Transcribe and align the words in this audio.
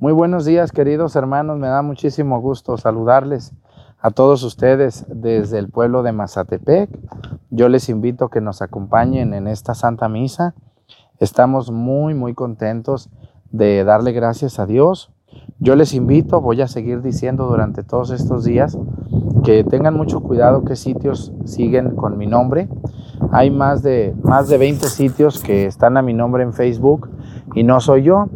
Muy 0.00 0.14
buenos 0.14 0.46
días, 0.46 0.72
queridos 0.72 1.14
hermanos. 1.14 1.58
Me 1.58 1.66
da 1.66 1.82
muchísimo 1.82 2.40
gusto 2.40 2.78
saludarles 2.78 3.52
a 4.00 4.10
todos 4.10 4.42
ustedes 4.44 5.04
desde 5.10 5.58
el 5.58 5.68
pueblo 5.68 6.02
de 6.02 6.12
Mazatepec. 6.12 6.88
Yo 7.50 7.68
les 7.68 7.90
invito 7.90 8.24
a 8.24 8.30
que 8.30 8.40
nos 8.40 8.62
acompañen 8.62 9.34
en 9.34 9.46
esta 9.46 9.74
Santa 9.74 10.08
Misa. 10.08 10.54
Estamos 11.18 11.70
muy, 11.70 12.14
muy 12.14 12.32
contentos 12.32 13.10
de 13.50 13.84
darle 13.84 14.12
gracias 14.12 14.58
a 14.58 14.64
Dios. 14.64 15.12
Yo 15.58 15.76
les 15.76 15.92
invito, 15.92 16.40
voy 16.40 16.62
a 16.62 16.66
seguir 16.66 17.02
diciendo 17.02 17.46
durante 17.46 17.82
todos 17.82 18.10
estos 18.10 18.44
días, 18.44 18.78
que 19.44 19.64
tengan 19.64 19.98
mucho 19.98 20.22
cuidado 20.22 20.64
qué 20.64 20.76
sitios 20.76 21.34
siguen 21.44 21.94
con 21.94 22.16
mi 22.16 22.26
nombre. 22.26 22.70
Hay 23.32 23.50
más 23.50 23.82
de, 23.82 24.16
más 24.22 24.48
de 24.48 24.56
20 24.56 24.88
sitios 24.88 25.42
que 25.42 25.66
están 25.66 25.98
a 25.98 26.02
mi 26.02 26.14
nombre 26.14 26.42
en 26.42 26.54
Facebook 26.54 27.10
y 27.54 27.64
no 27.64 27.80
soy 27.80 28.04
yo. 28.04 28.30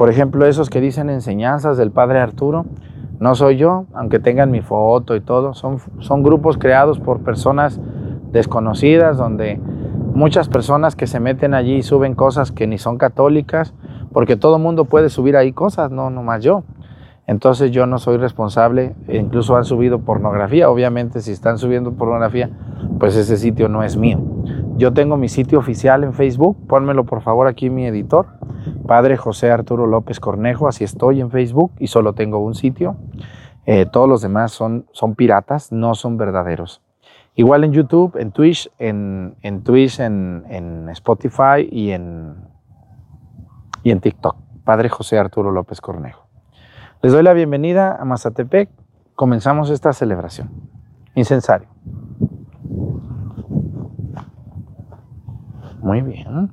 Por 0.00 0.08
ejemplo, 0.08 0.46
esos 0.46 0.70
que 0.70 0.80
dicen 0.80 1.10
enseñanzas 1.10 1.76
del 1.76 1.90
Padre 1.90 2.20
Arturo, 2.20 2.64
no 3.18 3.34
soy 3.34 3.58
yo, 3.58 3.84
aunque 3.92 4.18
tengan 4.18 4.50
mi 4.50 4.62
foto 4.62 5.14
y 5.14 5.20
todo. 5.20 5.52
Son, 5.52 5.76
son 5.98 6.22
grupos 6.22 6.56
creados 6.56 6.98
por 6.98 7.20
personas 7.20 7.78
desconocidas, 8.32 9.18
donde 9.18 9.60
muchas 10.14 10.48
personas 10.48 10.96
que 10.96 11.06
se 11.06 11.20
meten 11.20 11.52
allí 11.52 11.74
y 11.74 11.82
suben 11.82 12.14
cosas 12.14 12.50
que 12.50 12.66
ni 12.66 12.78
son 12.78 12.96
católicas, 12.96 13.74
porque 14.10 14.36
todo 14.36 14.58
mundo 14.58 14.86
puede 14.86 15.10
subir 15.10 15.36
ahí 15.36 15.52
cosas, 15.52 15.90
no 15.90 16.08
nomás 16.08 16.42
yo. 16.42 16.64
Entonces 17.30 17.70
yo 17.70 17.86
no 17.86 17.98
soy 17.98 18.16
responsable, 18.16 18.96
e 19.06 19.16
incluso 19.16 19.56
han 19.56 19.64
subido 19.64 20.00
pornografía, 20.00 20.68
obviamente 20.68 21.20
si 21.20 21.30
están 21.30 21.58
subiendo 21.58 21.92
pornografía, 21.92 22.50
pues 22.98 23.14
ese 23.14 23.36
sitio 23.36 23.68
no 23.68 23.84
es 23.84 23.96
mío. 23.96 24.18
Yo 24.76 24.92
tengo 24.92 25.16
mi 25.16 25.28
sitio 25.28 25.60
oficial 25.60 26.02
en 26.02 26.12
Facebook, 26.12 26.56
pónmelo 26.66 27.04
por 27.04 27.20
favor 27.20 27.46
aquí 27.46 27.70
mi 27.70 27.86
editor, 27.86 28.26
Padre 28.84 29.16
José 29.16 29.52
Arturo 29.52 29.86
López 29.86 30.18
Cornejo, 30.18 30.66
así 30.66 30.82
estoy 30.82 31.20
en 31.20 31.30
Facebook 31.30 31.70
y 31.78 31.86
solo 31.86 32.14
tengo 32.14 32.40
un 32.40 32.56
sitio. 32.56 32.96
Eh, 33.64 33.86
todos 33.86 34.08
los 34.08 34.22
demás 34.22 34.50
son, 34.50 34.86
son 34.90 35.14
piratas, 35.14 35.70
no 35.70 35.94
son 35.94 36.16
verdaderos. 36.16 36.82
Igual 37.36 37.62
en 37.62 37.72
YouTube, 37.72 38.16
en 38.16 38.32
Twitch, 38.32 38.68
en, 38.80 39.36
en 39.42 39.62
Twitch, 39.62 40.00
en, 40.00 40.46
en, 40.48 40.88
Spotify 40.88 41.68
y 41.70 41.92
en, 41.92 42.34
y 43.84 43.92
en 43.92 44.00
TikTok. 44.00 44.34
Padre 44.64 44.88
José 44.88 45.16
Arturo 45.16 45.52
López 45.52 45.80
Cornejo. 45.80 46.29
Les 47.02 47.12
doy 47.12 47.22
la 47.22 47.32
bienvenida 47.32 47.96
a 47.96 48.04
Mazatepec. 48.04 48.68
Comenzamos 49.14 49.70
esta 49.70 49.94
celebración. 49.94 50.50
Incensario. 51.14 51.66
Muy 55.80 56.02
bien. 56.02 56.50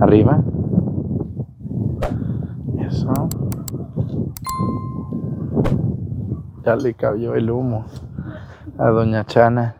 Arriba. 0.00 0.42
Eso. 2.80 3.12
Ya 6.64 6.74
le 6.74 6.94
cayó 6.94 7.36
el 7.36 7.48
humo 7.48 7.84
a 8.76 8.88
Doña 8.88 9.24
Chana. 9.24 9.76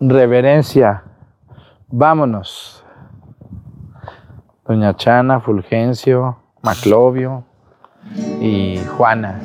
Reverencia. 0.00 1.04
Vámonos. 1.86 2.81
Doña 4.72 4.96
Chana, 4.96 5.38
Fulgencio, 5.38 6.38
Maclovio 6.62 7.44
y 8.40 8.78
Juana. 8.96 9.38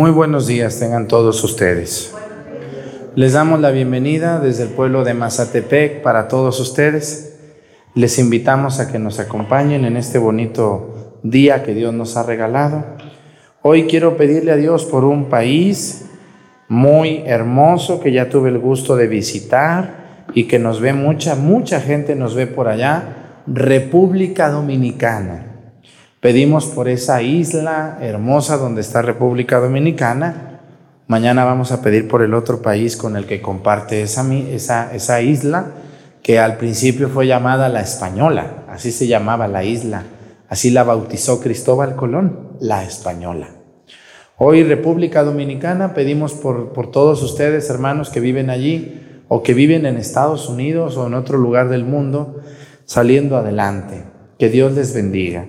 Muy 0.00 0.12
buenos 0.12 0.46
días 0.46 0.80
tengan 0.80 1.08
todos 1.08 1.44
ustedes. 1.44 2.14
Les 3.16 3.34
damos 3.34 3.60
la 3.60 3.70
bienvenida 3.70 4.40
desde 4.40 4.62
el 4.62 4.70
pueblo 4.70 5.04
de 5.04 5.12
Mazatepec 5.12 6.00
para 6.00 6.26
todos 6.26 6.58
ustedes. 6.58 7.38
Les 7.94 8.18
invitamos 8.18 8.80
a 8.80 8.90
que 8.90 8.98
nos 8.98 9.20
acompañen 9.20 9.84
en 9.84 9.98
este 9.98 10.16
bonito 10.16 11.18
día 11.22 11.62
que 11.62 11.74
Dios 11.74 11.92
nos 11.92 12.16
ha 12.16 12.22
regalado. 12.22 12.82
Hoy 13.60 13.82
quiero 13.88 14.16
pedirle 14.16 14.52
a 14.52 14.56
Dios 14.56 14.86
por 14.86 15.04
un 15.04 15.26
país 15.26 16.06
muy 16.66 17.22
hermoso 17.26 18.00
que 18.00 18.10
ya 18.10 18.30
tuve 18.30 18.48
el 18.48 18.58
gusto 18.58 18.96
de 18.96 19.06
visitar 19.06 20.24
y 20.32 20.44
que 20.44 20.58
nos 20.58 20.80
ve 20.80 20.94
mucha, 20.94 21.34
mucha 21.34 21.78
gente 21.78 22.16
nos 22.16 22.34
ve 22.34 22.46
por 22.46 22.68
allá, 22.68 23.42
República 23.46 24.48
Dominicana. 24.48 25.49
Pedimos 26.20 26.66
por 26.66 26.90
esa 26.90 27.22
isla 27.22 27.96
hermosa 28.02 28.58
donde 28.58 28.82
está 28.82 29.00
República 29.00 29.58
Dominicana. 29.58 30.60
Mañana 31.06 31.46
vamos 31.46 31.72
a 31.72 31.80
pedir 31.80 32.08
por 32.08 32.20
el 32.20 32.34
otro 32.34 32.60
país 32.60 32.98
con 32.98 33.16
el 33.16 33.24
que 33.24 33.40
comparte 33.40 34.02
esa, 34.02 35.22
isla, 35.22 35.66
que 36.22 36.38
al 36.38 36.58
principio 36.58 37.08
fue 37.08 37.26
llamada 37.26 37.70
la 37.70 37.80
Española, 37.80 38.64
así 38.68 38.92
se 38.92 39.06
llamaba 39.06 39.48
la 39.48 39.64
isla, 39.64 40.04
así 40.50 40.68
la 40.68 40.84
bautizó 40.84 41.40
Cristóbal 41.40 41.96
Colón, 41.96 42.50
la 42.60 42.84
Española. 42.84 43.48
Hoy 44.36 44.62
República 44.62 45.24
Dominicana 45.24 45.94
pedimos 45.94 46.34
por, 46.34 46.74
por 46.74 46.90
todos 46.90 47.22
ustedes, 47.22 47.70
hermanos 47.70 48.10
que 48.10 48.20
viven 48.20 48.50
allí 48.50 49.22
o 49.28 49.42
que 49.42 49.54
viven 49.54 49.86
en 49.86 49.96
Estados 49.96 50.50
Unidos 50.50 50.98
o 50.98 51.06
en 51.06 51.14
otro 51.14 51.38
lugar 51.38 51.70
del 51.70 51.84
mundo, 51.84 52.42
saliendo 52.84 53.38
adelante. 53.38 54.04
Que 54.38 54.50
Dios 54.50 54.72
les 54.72 54.94
bendiga. 54.94 55.46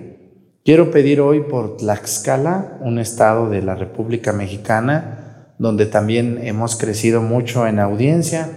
Quiero 0.64 0.92
pedir 0.92 1.20
hoy 1.20 1.40
por 1.40 1.76
Tlaxcala, 1.76 2.78
un 2.82 3.00
estado 3.00 3.50
de 3.50 3.62
la 3.62 3.74
República 3.74 4.32
Mexicana, 4.32 5.48
donde 5.58 5.86
también 5.86 6.38
hemos 6.40 6.76
crecido 6.76 7.20
mucho 7.20 7.66
en 7.66 7.80
audiencia. 7.80 8.48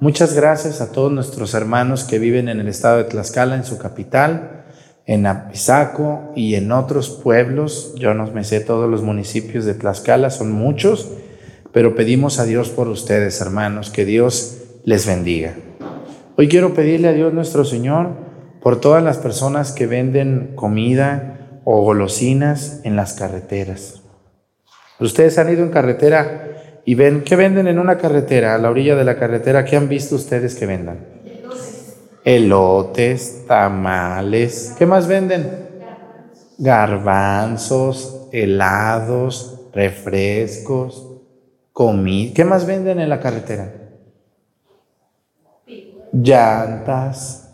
Muchas 0.00 0.34
gracias 0.34 0.80
a 0.80 0.90
todos 0.90 1.12
nuestros 1.12 1.54
hermanos 1.54 2.02
que 2.02 2.18
viven 2.18 2.48
en 2.48 2.58
el 2.58 2.66
estado 2.66 2.96
de 2.96 3.04
Tlaxcala, 3.04 3.54
en 3.54 3.62
su 3.62 3.78
capital, 3.78 4.64
en 5.06 5.26
Apizaco 5.26 6.32
y 6.34 6.56
en 6.56 6.72
otros 6.72 7.08
pueblos. 7.22 7.94
Yo 8.00 8.14
no 8.14 8.26
me 8.32 8.42
sé 8.42 8.58
todos 8.58 8.90
los 8.90 9.02
municipios 9.02 9.64
de 9.64 9.74
Tlaxcala, 9.74 10.30
son 10.30 10.50
muchos, 10.50 11.12
pero 11.72 11.94
pedimos 11.94 12.40
a 12.40 12.46
Dios 12.46 12.70
por 12.70 12.88
ustedes, 12.88 13.40
hermanos, 13.40 13.90
que 13.90 14.04
Dios 14.04 14.58
les 14.82 15.06
bendiga. 15.06 15.54
Hoy 16.36 16.48
quiero 16.48 16.74
pedirle 16.74 17.06
a 17.06 17.12
Dios 17.12 17.32
nuestro 17.32 17.64
Señor 17.64 18.08
por 18.60 18.80
todas 18.80 19.04
las 19.04 19.18
personas 19.18 19.70
que 19.70 19.86
venden 19.86 20.52
comida, 20.56 21.33
o 21.64 21.82
golosinas 21.82 22.80
en 22.84 22.96
las 22.96 23.14
carreteras. 23.14 24.02
Ustedes 25.00 25.38
han 25.38 25.52
ido 25.52 25.62
en 25.62 25.70
carretera 25.70 26.82
y 26.84 26.94
ven, 26.94 27.22
¿qué 27.24 27.36
venden 27.36 27.66
en 27.66 27.78
una 27.78 27.98
carretera, 27.98 28.54
a 28.54 28.58
la 28.58 28.70
orilla 28.70 28.94
de 28.94 29.04
la 29.04 29.18
carretera? 29.18 29.64
¿Qué 29.64 29.76
han 29.76 29.88
visto 29.88 30.14
ustedes 30.14 30.54
que 30.54 30.66
vendan? 30.66 30.98
Elotes, 32.24 33.44
tamales. 33.46 34.74
¿Qué 34.78 34.86
más 34.86 35.06
venden? 35.06 35.64
garbanzos, 36.58 38.28
helados, 38.32 39.60
refrescos, 39.72 41.08
comida. 41.72 42.32
¿Qué 42.34 42.44
más 42.44 42.66
venden 42.66 43.00
en 43.00 43.08
la 43.08 43.20
carretera? 43.20 43.72
Llantas, 46.12 47.50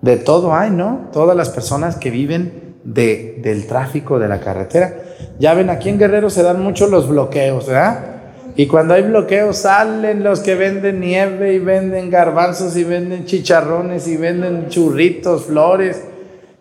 de 0.00 0.16
todo 0.16 0.54
hay, 0.54 0.70
¿no? 0.70 1.08
Todas 1.12 1.36
las 1.36 1.50
personas 1.50 1.96
que 1.96 2.10
viven 2.10 2.61
de, 2.84 3.38
del 3.42 3.66
tráfico 3.66 4.18
de 4.18 4.28
la 4.28 4.40
carretera. 4.40 4.94
Ya 5.38 5.54
ven, 5.54 5.70
aquí 5.70 5.88
en 5.88 5.98
Guerrero 5.98 6.30
se 6.30 6.42
dan 6.42 6.62
mucho 6.62 6.86
los 6.86 7.08
bloqueos, 7.08 7.66
¿verdad? 7.66 8.12
Y 8.54 8.66
cuando 8.66 8.94
hay 8.94 9.02
bloqueos 9.02 9.58
salen 9.58 10.22
los 10.22 10.40
que 10.40 10.54
venden 10.54 11.00
nieve 11.00 11.54
y 11.54 11.58
venden 11.58 12.10
garbanzos 12.10 12.76
y 12.76 12.84
venden 12.84 13.24
chicharrones 13.24 14.06
y 14.08 14.16
venden 14.16 14.68
churritos, 14.68 15.46
flores. 15.46 16.02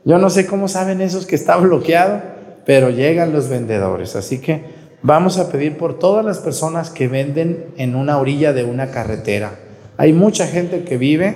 Yo 0.05 0.17
no 0.17 0.29
sé 0.29 0.45
cómo 0.47 0.67
saben 0.67 1.01
esos 1.01 1.25
que 1.25 1.35
está 1.35 1.57
bloqueado, 1.57 2.21
pero 2.65 2.89
llegan 2.89 3.33
los 3.33 3.49
vendedores. 3.49 4.15
Así 4.15 4.39
que 4.39 4.63
vamos 5.01 5.37
a 5.37 5.51
pedir 5.51 5.77
por 5.77 5.99
todas 5.99 6.23
las 6.23 6.39
personas 6.39 6.89
que 6.91 7.09
venden 7.09 7.65
en 7.77 7.95
una 7.95 8.17
orilla 8.17 8.53
de 8.53 8.63
una 8.63 8.91
carretera. 8.91 9.51
Hay 9.97 10.13
mucha 10.13 10.47
gente 10.47 10.83
que 10.83 10.97
vive 10.97 11.35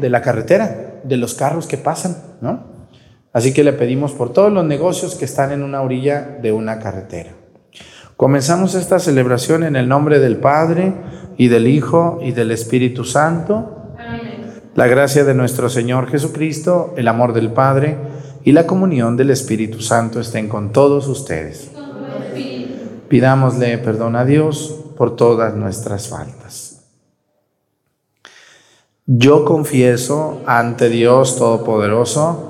de 0.00 0.10
la 0.10 0.22
carretera, 0.22 1.00
de 1.02 1.16
los 1.16 1.34
carros 1.34 1.66
que 1.66 1.76
pasan, 1.76 2.16
¿no? 2.40 2.79
Así 3.32 3.52
que 3.54 3.64
le 3.64 3.72
pedimos 3.72 4.12
por 4.12 4.32
todos 4.32 4.52
los 4.52 4.64
negocios 4.64 5.14
que 5.14 5.24
están 5.24 5.52
en 5.52 5.62
una 5.62 5.82
orilla 5.82 6.38
de 6.42 6.52
una 6.52 6.78
carretera. 6.78 7.32
Comenzamos 8.16 8.74
esta 8.74 8.98
celebración 8.98 9.62
en 9.62 9.76
el 9.76 9.88
nombre 9.88 10.18
del 10.18 10.36
Padre 10.36 10.92
y 11.36 11.48
del 11.48 11.68
Hijo 11.68 12.18
y 12.20 12.32
del 12.32 12.50
Espíritu 12.50 13.04
Santo. 13.04 13.94
La 14.74 14.86
gracia 14.88 15.24
de 15.24 15.34
nuestro 15.34 15.68
Señor 15.70 16.08
Jesucristo, 16.08 16.92
el 16.96 17.08
amor 17.08 17.32
del 17.32 17.52
Padre 17.52 17.96
y 18.44 18.52
la 18.52 18.66
comunión 18.66 19.16
del 19.16 19.30
Espíritu 19.30 19.80
Santo 19.80 20.20
estén 20.20 20.48
con 20.48 20.72
todos 20.72 21.06
ustedes. 21.08 21.70
Pidámosle 23.08 23.78
perdón 23.78 24.16
a 24.16 24.24
Dios 24.24 24.84
por 24.96 25.16
todas 25.16 25.54
nuestras 25.54 26.08
faltas. 26.08 26.84
Yo 29.06 29.44
confieso 29.44 30.42
ante 30.46 30.88
Dios 30.88 31.36
Todopoderoso 31.36 32.49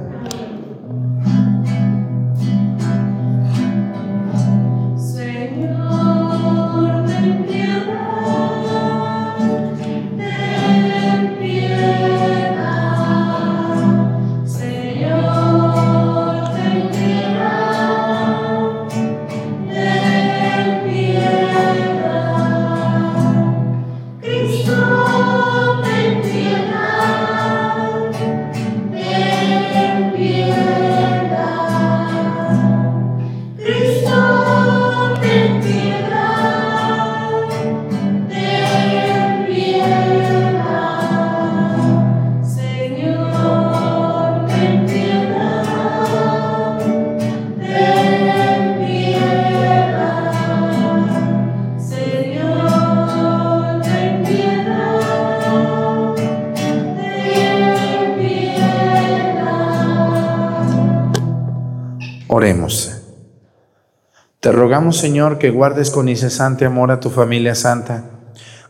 Te 64.39 64.53
rogamos, 64.53 64.95
Señor, 64.95 65.37
que 65.37 65.49
guardes 65.49 65.91
con 65.91 66.07
incesante 66.07 66.63
amor 66.63 66.89
a 66.89 67.01
tu 67.01 67.09
familia 67.09 67.55
santa, 67.55 68.05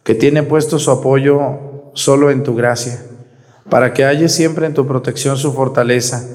que 0.04 0.16
tiene 0.16 0.42
puesto 0.42 0.80
su 0.80 0.90
apoyo 0.90 1.92
solo 1.94 2.32
en 2.32 2.42
tu 2.42 2.56
gracia, 2.56 3.00
para 3.70 3.94
que 3.94 4.04
halles 4.04 4.34
siempre 4.34 4.66
en 4.66 4.74
tu 4.74 4.88
protección 4.88 5.38
su 5.38 5.54
fortaleza, 5.54 6.26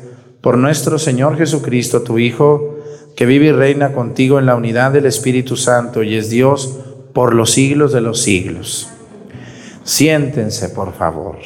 por 0.41 0.57
nuestro 0.57 1.01
Señor 1.01 1.37
Jesucristo, 1.37 2.03
tu 2.03 2.21
Hijo, 2.21 2.77
que 3.17 3.27
vive 3.27 3.47
y 3.47 3.53
reina 3.53 3.93
contigo 3.93 4.39
en 4.39 4.47
la 4.47 4.55
unidad 4.55 4.93
del 4.93 5.07
Espíritu 5.07 5.57
Santo 5.57 6.05
y 6.05 6.15
es 6.15 6.31
Dios 6.31 6.79
por 7.13 7.35
los 7.35 7.51
siglos 7.51 7.93
de 7.93 8.03
los 8.03 8.23
siglos. 8.23 8.89
Siéntense, 9.83 10.69
por 10.69 10.93
favor. 10.93 11.39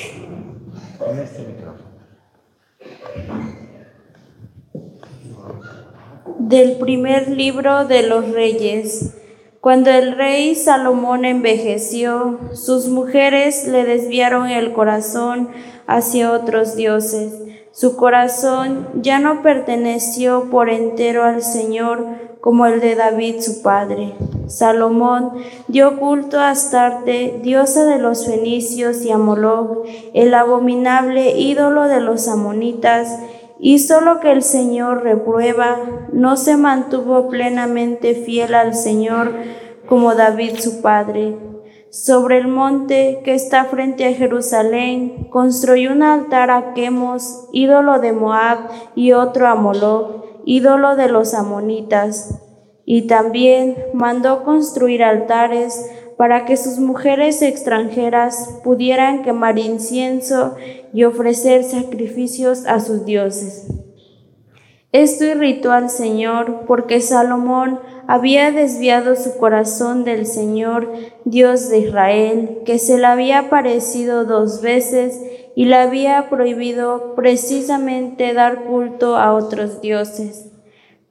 Del 6.50 6.78
primer 6.78 7.28
libro 7.28 7.84
de 7.84 8.02
los 8.02 8.32
reyes. 8.32 9.14
Cuando 9.60 9.88
el 9.90 10.16
rey 10.16 10.56
Salomón 10.56 11.24
envejeció, 11.24 12.40
sus 12.54 12.88
mujeres 12.88 13.68
le 13.68 13.84
desviaron 13.84 14.48
el 14.48 14.72
corazón 14.72 15.50
hacia 15.86 16.32
otros 16.32 16.74
dioses. 16.74 17.32
Su 17.70 17.96
corazón 17.96 18.88
ya 18.96 19.20
no 19.20 19.42
perteneció 19.42 20.50
por 20.50 20.70
entero 20.70 21.22
al 21.22 21.40
Señor 21.40 22.04
como 22.40 22.66
el 22.66 22.80
de 22.80 22.96
David 22.96 23.36
su 23.40 23.62
padre. 23.62 24.14
Salomón 24.48 25.30
dio 25.68 26.00
culto 26.00 26.40
a 26.40 26.50
Astarte, 26.50 27.38
diosa 27.44 27.84
de 27.84 27.98
los 27.98 28.26
fenicios, 28.26 29.04
y 29.04 29.12
a 29.12 29.18
Moloch, 29.18 29.86
el 30.14 30.34
abominable 30.34 31.38
ídolo 31.38 31.86
de 31.86 32.00
los 32.00 32.26
amonitas, 32.26 33.20
hizo 33.60 34.00
lo 34.00 34.20
que 34.20 34.32
el 34.32 34.42
Señor 34.42 35.02
reprueba, 35.02 35.76
no 36.12 36.36
se 36.36 36.56
mantuvo 36.56 37.28
plenamente 37.28 38.14
fiel 38.14 38.54
al 38.54 38.74
Señor 38.74 39.32
como 39.86 40.14
David 40.14 40.56
su 40.58 40.80
padre. 40.80 41.36
Sobre 41.90 42.38
el 42.38 42.46
monte 42.46 43.20
que 43.24 43.34
está 43.34 43.64
frente 43.64 44.06
a 44.06 44.12
Jerusalén, 44.12 45.28
construyó 45.30 45.90
un 45.90 46.04
altar 46.04 46.50
a 46.50 46.72
Quemos, 46.72 47.48
ídolo 47.52 47.98
de 47.98 48.12
Moab, 48.12 48.58
y 48.94 49.12
otro 49.12 49.48
a 49.48 49.56
Moloch, 49.56 50.24
ídolo 50.44 50.94
de 50.94 51.08
los 51.08 51.34
amonitas. 51.34 52.40
Y 52.84 53.08
también 53.08 53.76
mandó 53.92 54.44
construir 54.44 55.02
altares 55.02 55.90
para 56.20 56.44
que 56.44 56.58
sus 56.58 56.78
mujeres 56.78 57.40
extranjeras 57.40 58.60
pudieran 58.62 59.22
quemar 59.22 59.58
incienso 59.58 60.54
y 60.92 61.04
ofrecer 61.04 61.64
sacrificios 61.64 62.66
a 62.66 62.80
sus 62.80 63.06
dioses. 63.06 63.68
Esto 64.92 65.24
irritó 65.24 65.72
al 65.72 65.88
Señor 65.88 66.66
porque 66.66 67.00
Salomón 67.00 67.80
había 68.06 68.52
desviado 68.52 69.16
su 69.16 69.38
corazón 69.38 70.04
del 70.04 70.26
Señor, 70.26 70.92
Dios 71.24 71.70
de 71.70 71.78
Israel, 71.78 72.58
que 72.66 72.78
se 72.78 72.98
le 72.98 73.06
había 73.06 73.38
aparecido 73.38 74.26
dos 74.26 74.60
veces 74.60 75.18
y 75.56 75.64
le 75.64 75.76
había 75.76 76.28
prohibido 76.28 77.14
precisamente 77.14 78.34
dar 78.34 78.64
culto 78.64 79.16
a 79.16 79.32
otros 79.32 79.80
dioses. 79.80 80.52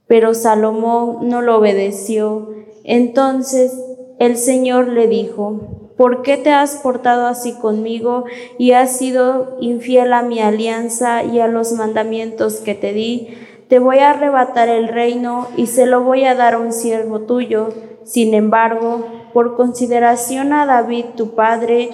Pero 0.05 0.35
Salomón 0.35 1.27
no 1.27 1.41
lo 1.41 1.57
obedeció. 1.57 2.53
Entonces 2.83 3.73
el 4.19 4.37
Señor 4.37 4.89
le 4.89 5.07
dijo, 5.07 5.91
¿por 5.97 6.21
qué 6.21 6.37
te 6.37 6.51
has 6.51 6.75
portado 6.75 7.25
así 7.25 7.53
conmigo 7.53 8.25
y 8.57 8.73
has 8.73 8.97
sido 8.97 9.57
infiel 9.59 10.13
a 10.13 10.21
mi 10.21 10.39
alianza 10.39 11.23
y 11.23 11.39
a 11.39 11.47
los 11.47 11.71
mandamientos 11.73 12.57
que 12.57 12.75
te 12.75 12.93
di? 12.93 13.29
Te 13.69 13.79
voy 13.79 13.99
a 13.99 14.11
arrebatar 14.11 14.67
el 14.67 14.87
reino 14.87 15.47
y 15.55 15.67
se 15.67 15.85
lo 15.85 16.03
voy 16.03 16.25
a 16.25 16.35
dar 16.35 16.55
a 16.55 16.59
un 16.59 16.73
siervo 16.73 17.21
tuyo. 17.21 17.69
Sin 18.03 18.33
embargo, 18.33 19.05
por 19.33 19.55
consideración 19.55 20.53
a 20.53 20.65
David 20.65 21.05
tu 21.15 21.35
padre, 21.35 21.89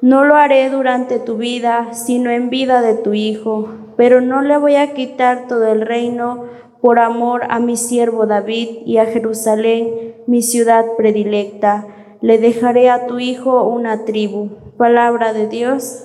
no 0.00 0.24
lo 0.24 0.36
haré 0.36 0.70
durante 0.70 1.18
tu 1.18 1.36
vida, 1.36 1.92
sino 1.92 2.30
en 2.30 2.50
vida 2.50 2.80
de 2.82 2.94
tu 2.94 3.14
hijo, 3.14 3.68
pero 3.96 4.20
no 4.20 4.42
le 4.42 4.56
voy 4.56 4.76
a 4.76 4.94
quitar 4.94 5.46
todo 5.48 5.66
el 5.72 5.82
reino 5.82 6.44
por 6.80 6.98
amor 6.98 7.42
a 7.48 7.60
mi 7.60 7.76
siervo 7.76 8.26
David 8.26 8.68
y 8.86 8.98
a 8.98 9.06
Jerusalén, 9.06 10.14
mi 10.26 10.42
ciudad 10.42 10.84
predilecta. 10.96 11.86
Le 12.20 12.38
dejaré 12.38 12.90
a 12.90 13.06
tu 13.06 13.18
hijo 13.18 13.64
una 13.64 14.04
tribu. 14.04 14.50
Palabra 14.76 15.32
de 15.32 15.48
Dios. 15.48 16.04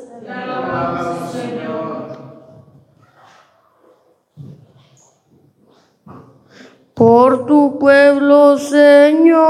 Por 6.93 7.45
tu 7.47 7.79
pueblo, 7.79 8.57
Señor, 8.59 9.43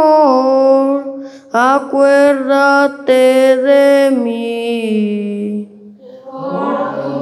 acuérdate 1.52 3.14
de 3.58 4.12
mí. 4.12 5.70
Por 6.32 7.04
tu 7.04 7.13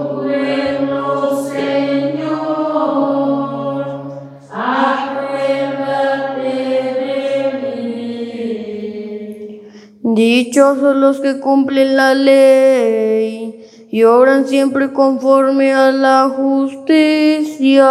Dichosos 10.14 10.96
los 10.98 11.22
que 11.22 11.40
cumplen 11.40 11.96
la 11.96 12.14
ley 12.14 13.66
y 13.90 14.04
obran 14.04 14.46
siempre 14.46 14.92
conforme 14.92 15.74
a 15.74 15.94
la 15.94 16.28
justicia 16.36 17.88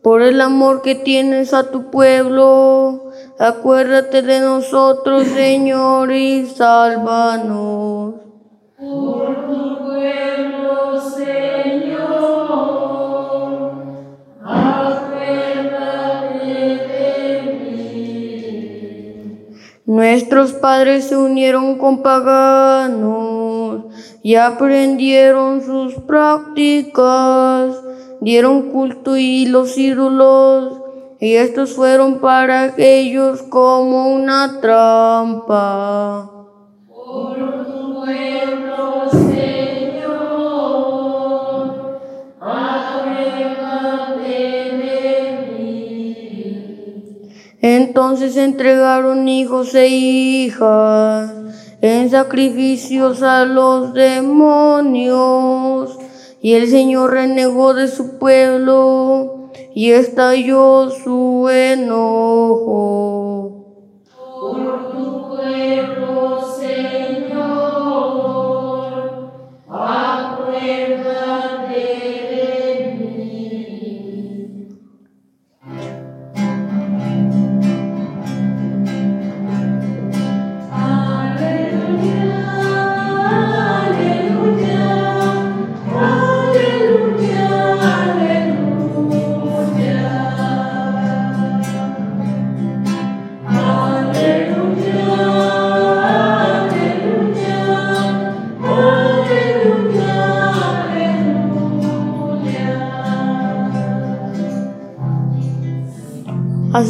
por 0.00 0.22
el 0.22 0.40
amor 0.40 0.80
que 0.80 0.94
tienes 0.94 1.52
a 1.52 1.70
tu 1.70 1.90
pueblo. 1.90 3.10
Acuérdate 3.38 4.22
de 4.22 4.40
nosotros, 4.40 5.26
Señor, 5.26 6.12
y 6.12 6.46
sálvanos. 6.46 8.14
Nuestros 19.92 20.54
padres 20.54 21.08
se 21.08 21.16
unieron 21.18 21.76
con 21.76 22.02
paganos 22.02 23.84
y 24.22 24.36
aprendieron 24.36 25.60
sus 25.60 25.94
prácticas 26.04 27.76
dieron 28.22 28.70
culto 28.70 29.16
y 29.16 29.46
los 29.46 29.76
ídolos, 29.76 30.80
y 31.20 31.34
estos 31.34 31.74
fueron 31.74 32.20
para 32.20 32.72
ellos 32.78 33.42
como 33.42 34.14
una 34.14 34.60
trampa. 34.60 36.30
Entonces 47.92 48.38
entregaron 48.38 49.28
hijos 49.28 49.74
e 49.74 49.86
hijas 49.86 51.30
en 51.82 52.08
sacrificios 52.08 53.22
a 53.22 53.44
los 53.44 53.92
demonios 53.92 55.18
y 56.40 56.54
el 56.54 56.70
Señor 56.70 57.10
renegó 57.10 57.74
de 57.74 57.88
su 57.88 58.16
pueblo 58.18 59.50
y 59.74 59.90
estalló 59.90 60.88
su 61.04 61.50
enojo. 61.50 63.21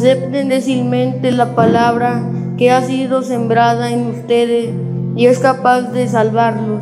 Acepten 0.03 0.49
decilmente 0.49 1.31
la 1.31 1.55
palabra 1.55 2.21
que 2.57 2.71
ha 2.71 2.81
sido 2.81 3.21
sembrada 3.21 3.89
en 3.89 4.07
ustedes 4.07 4.69
y 5.15 5.27
es 5.27 5.39
capaz 5.39 5.93
de 5.93 6.09
salvarlos. 6.09 6.81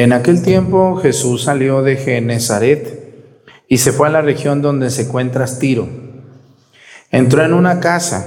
En 0.00 0.14
aquel 0.14 0.40
tiempo 0.40 0.96
Jesús 0.96 1.42
salió 1.42 1.82
de 1.82 1.96
Genezaret 1.96 3.62
y 3.68 3.76
se 3.76 3.92
fue 3.92 4.06
a 4.08 4.10
la 4.10 4.22
región 4.22 4.62
donde 4.62 4.88
se 4.88 5.02
encuentra 5.02 5.44
Tiro. 5.58 5.90
Entró 7.10 7.44
en 7.44 7.52
una 7.52 7.80
casa, 7.80 8.24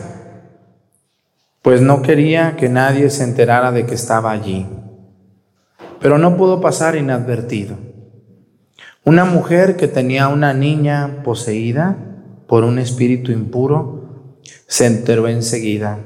pues 1.63 1.81
no 1.81 2.03
quería 2.03 2.57
que 2.57 2.69
nadie 2.69 3.09
se 3.09 3.23
enterara 3.23 3.71
de 3.71 3.87
que 3.87 3.95
estaba 3.95 4.29
allí. 4.29 4.67
Pero 5.99 6.19
no 6.19 6.37
pudo 6.37 6.61
pasar 6.61 6.95
inadvertido. 6.95 7.75
Una 9.03 9.25
mujer 9.25 9.75
que 9.75 9.87
tenía 9.87 10.27
una 10.27 10.53
niña 10.53 11.23
poseída 11.23 11.97
por 12.47 12.65
un 12.65 12.77
espíritu 12.77 13.31
impuro 13.31 14.37
se 14.67 14.85
enteró 14.85 15.27
enseguida. 15.27 15.97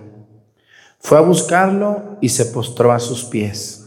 Fue 1.00 1.18
a 1.18 1.22
buscarlo 1.22 2.20
y 2.22 2.30
se 2.30 2.46
postró 2.46 2.94
a 2.94 3.00
sus 3.00 3.26
pies. 3.26 3.87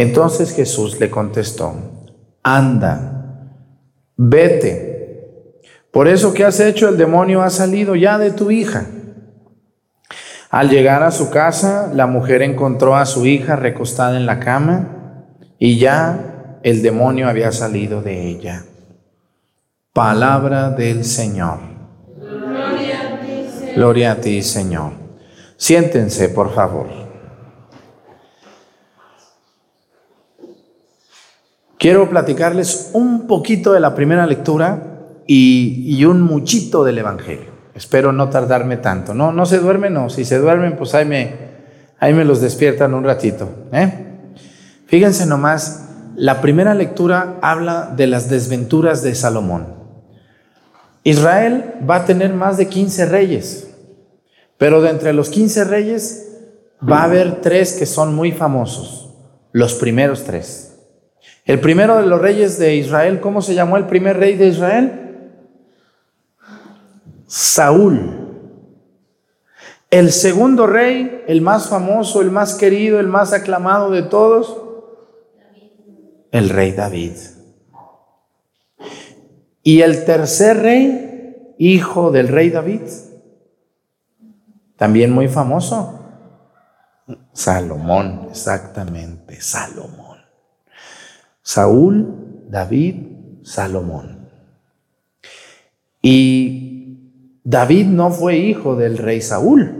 Entonces 0.00 0.54
Jesús 0.54 1.00
le 1.00 1.10
contestó, 1.10 1.74
anda, 2.44 3.50
vete. 4.16 5.58
Por 5.90 6.06
eso 6.06 6.32
que 6.32 6.44
has 6.44 6.60
hecho 6.60 6.88
el 6.88 6.96
demonio 6.96 7.42
ha 7.42 7.50
salido 7.50 7.96
ya 7.96 8.16
de 8.16 8.30
tu 8.30 8.52
hija. 8.52 8.86
Al 10.50 10.70
llegar 10.70 11.02
a 11.02 11.10
su 11.10 11.30
casa, 11.30 11.90
la 11.92 12.06
mujer 12.06 12.42
encontró 12.42 12.94
a 12.94 13.06
su 13.06 13.26
hija 13.26 13.56
recostada 13.56 14.16
en 14.16 14.26
la 14.26 14.38
cama 14.38 15.24
y 15.58 15.80
ya 15.80 16.60
el 16.62 16.80
demonio 16.80 17.28
había 17.28 17.50
salido 17.50 18.00
de 18.00 18.28
ella. 18.28 18.66
Palabra 19.92 20.70
del 20.70 21.04
Señor. 21.04 21.58
Gloria 23.74 24.12
a 24.12 24.20
ti, 24.20 24.42
Señor. 24.42 24.92
Siéntense, 25.56 26.28
por 26.28 26.54
favor. 26.54 27.07
Quiero 31.78 32.10
platicarles 32.10 32.90
un 32.92 33.28
poquito 33.28 33.72
de 33.72 33.78
la 33.78 33.94
primera 33.94 34.26
lectura 34.26 34.82
y, 35.26 36.04
un 36.04 36.22
muchito 36.22 36.82
del 36.82 36.98
Evangelio. 36.98 37.52
Espero 37.74 38.12
no 38.12 38.28
tardarme 38.30 38.78
tanto. 38.78 39.14
No, 39.14 39.30
no 39.30 39.46
se 39.46 39.58
duermen, 39.58 39.94
no. 39.94 40.10
Si 40.10 40.24
se 40.24 40.38
duermen, 40.38 40.76
pues 40.76 40.94
ahí 40.94 41.04
me, 41.04 41.34
ahí 42.00 42.12
me 42.14 42.24
los 42.24 42.40
despiertan 42.40 42.94
un 42.94 43.04
ratito. 43.04 43.48
¿eh? 43.72 44.06
Fíjense 44.86 45.26
nomás, 45.26 45.88
la 46.16 46.40
primera 46.40 46.74
lectura 46.74 47.36
habla 47.42 47.92
de 47.96 48.08
las 48.08 48.28
desventuras 48.28 49.02
de 49.04 49.14
Salomón. 49.14 49.74
Israel 51.04 51.74
va 51.88 51.96
a 51.96 52.04
tener 52.06 52.34
más 52.34 52.56
de 52.56 52.66
15 52.66 53.06
reyes. 53.06 53.68
Pero 54.56 54.82
de 54.82 54.90
entre 54.90 55.12
los 55.12 55.30
15 55.30 55.62
reyes 55.62 56.28
va 56.82 57.02
a 57.02 57.04
haber 57.04 57.40
tres 57.40 57.74
que 57.74 57.86
son 57.86 58.14
muy 58.14 58.32
famosos, 58.32 59.14
los 59.52 59.74
primeros 59.74 60.24
tres. 60.24 60.67
El 61.48 61.60
primero 61.60 61.96
de 61.96 62.06
los 62.06 62.20
reyes 62.20 62.58
de 62.58 62.76
Israel, 62.76 63.20
¿cómo 63.20 63.40
se 63.40 63.54
llamó 63.54 63.78
el 63.78 63.86
primer 63.86 64.18
rey 64.18 64.36
de 64.36 64.48
Israel? 64.48 65.30
Saúl. 67.26 68.36
El 69.90 70.12
segundo 70.12 70.66
rey, 70.66 71.24
el 71.26 71.40
más 71.40 71.70
famoso, 71.70 72.20
el 72.20 72.30
más 72.30 72.54
querido, 72.54 73.00
el 73.00 73.06
más 73.06 73.32
aclamado 73.32 73.90
de 73.90 74.02
todos, 74.02 74.58
el 76.32 76.50
rey 76.50 76.72
David. 76.72 77.12
Y 79.62 79.80
el 79.80 80.04
tercer 80.04 80.58
rey, 80.58 81.54
hijo 81.56 82.10
del 82.10 82.28
rey 82.28 82.50
David, 82.50 82.82
también 84.76 85.12
muy 85.12 85.28
famoso. 85.28 85.98
Salomón, 87.32 88.28
exactamente, 88.30 89.40
Salomón. 89.40 89.97
Saúl, 91.48 92.44
David, 92.50 92.96
Salomón. 93.42 94.28
Y 96.02 97.40
David 97.42 97.86
no 97.86 98.10
fue 98.10 98.36
hijo 98.36 98.76
del 98.76 98.98
rey 98.98 99.22
Saúl. 99.22 99.72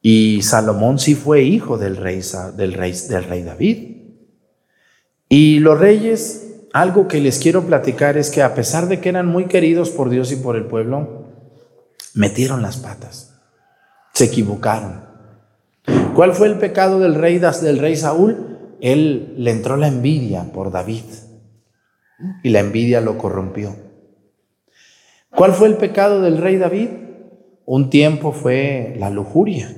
Y 0.00 0.42
Salomón 0.42 1.00
sí 1.00 1.16
fue 1.16 1.42
hijo 1.42 1.78
del 1.78 1.96
rey, 1.96 2.22
del 2.56 2.74
rey, 2.74 2.92
del 2.92 3.24
rey 3.24 3.42
David. 3.42 3.96
Y 5.28 5.58
los 5.58 5.80
reyes, 5.80 6.68
algo 6.72 7.08
que 7.08 7.18
les 7.18 7.40
quiero 7.40 7.66
platicar 7.66 8.18
es 8.18 8.30
que 8.30 8.44
a 8.44 8.54
pesar 8.54 8.86
de 8.86 9.00
que 9.00 9.08
eran 9.08 9.26
muy 9.26 9.46
queridos 9.46 9.90
por 9.90 10.10
Dios 10.10 10.30
y 10.30 10.36
por 10.36 10.54
el 10.54 10.66
pueblo, 10.66 11.24
metieron 12.14 12.62
las 12.62 12.76
patas, 12.76 13.34
se 14.14 14.26
equivocaron. 14.26 15.06
¿Cuál 16.14 16.34
fue 16.34 16.46
el 16.46 16.60
pecado 16.60 17.00
del 17.00 17.16
rey, 17.16 17.38
del 17.38 17.80
rey 17.80 17.96
Saúl? 17.96 18.49
Él 18.80 19.34
le 19.36 19.50
entró 19.50 19.76
la 19.76 19.88
envidia 19.88 20.52
por 20.52 20.70
David 20.70 21.04
y 22.42 22.50
la 22.50 22.60
envidia 22.60 23.00
lo 23.00 23.18
corrompió. 23.18 23.74
¿Cuál 25.30 25.52
fue 25.52 25.68
el 25.68 25.76
pecado 25.76 26.20
del 26.22 26.38
rey 26.38 26.56
David? 26.56 26.88
Un 27.64 27.90
tiempo 27.90 28.32
fue 28.32 28.94
la 28.98 29.10
lujuria. 29.10 29.74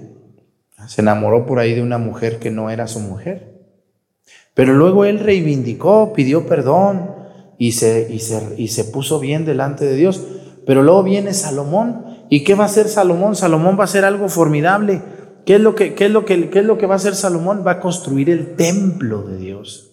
Se 0.87 1.01
enamoró 1.01 1.47
por 1.47 1.59
ahí 1.59 1.75
de 1.75 1.83
una 1.83 1.99
mujer 1.99 2.39
que 2.39 2.51
no 2.51 2.71
era 2.71 2.87
su 2.87 3.01
mujer. 3.01 3.61
Pero 4.55 4.75
luego 4.75 5.05
él 5.05 5.19
reivindicó, 5.19 6.13
pidió 6.13 6.47
perdón 6.47 7.15
y 7.59 7.73
se, 7.73 8.09
y 8.11 8.19
se, 8.21 8.55
y 8.57 8.69
se 8.69 8.85
puso 8.85 9.21
bien 9.21 9.45
delante 9.45 9.85
de 9.85 9.97
Dios. 9.97 10.27
Pero 10.67 10.83
luego 10.83 11.03
viene 11.03 11.35
Salomón 11.35 12.13
¿Y 12.33 12.45
qué 12.45 12.55
va 12.55 12.65
a 12.65 12.67
hacer 12.67 12.89
Salomón? 12.89 13.37
Salomón 13.37 13.77
va 13.77 13.83
a 13.83 13.85
hacer 13.85 14.07
algo 14.07 14.27
formidable. 14.31 15.03
¿Qué 15.45 15.57
es 15.57 15.61
lo 15.61 15.75
que, 15.75 15.95
qué 15.95 16.07
es 16.07 16.11
lo 16.11 16.25
que, 16.25 16.51
qué 16.51 16.61
es 16.61 16.65
lo 16.65 16.79
que 16.79 16.87
va 16.87 16.95
a 16.95 16.97
hacer 16.97 17.15
Salomón? 17.15 17.65
Va 17.67 17.73
a 17.73 17.81
construir 17.81 18.31
el 18.31 18.55
templo 18.55 19.23
de 19.23 19.39
Dios. 19.39 19.91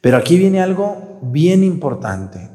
Pero 0.00 0.18
aquí 0.18 0.36
viene 0.36 0.60
algo 0.60 1.18
bien 1.22 1.64
importante. 1.64 2.50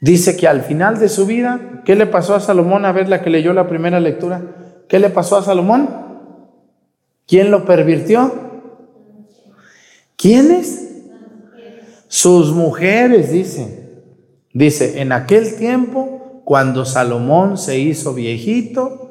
Dice 0.00 0.36
que 0.36 0.46
al 0.46 0.62
final 0.62 0.98
de 0.98 1.08
su 1.08 1.26
vida, 1.26 1.82
¿qué 1.84 1.96
le 1.96 2.06
pasó 2.06 2.34
a 2.34 2.40
Salomón? 2.40 2.84
A 2.84 2.92
ver 2.92 3.08
la 3.08 3.22
que 3.22 3.30
leyó 3.30 3.52
la 3.52 3.68
primera 3.68 3.98
lectura. 4.00 4.42
¿Qué 4.88 4.98
le 4.98 5.10
pasó 5.10 5.36
a 5.36 5.42
Salomón? 5.42 5.88
¿Quién 7.26 7.50
lo 7.50 7.64
pervirtió? 7.64 8.32
¿Quiénes? 10.16 11.02
Sus 12.06 12.52
mujeres, 12.52 13.32
dice. 13.32 14.02
Dice, 14.52 15.00
en 15.00 15.10
aquel 15.10 15.56
tiempo 15.56 16.42
cuando 16.44 16.84
Salomón 16.84 17.58
se 17.58 17.78
hizo 17.78 18.14
viejito, 18.14 19.03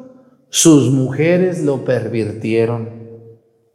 sus 0.56 0.92
mujeres 0.92 1.64
lo 1.64 1.84
pervirtieron 1.84 2.88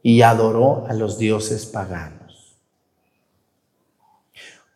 y 0.01 0.21
adoró 0.21 0.85
a 0.87 0.93
los 0.93 1.17
dioses 1.17 1.65
paganos. 1.65 2.57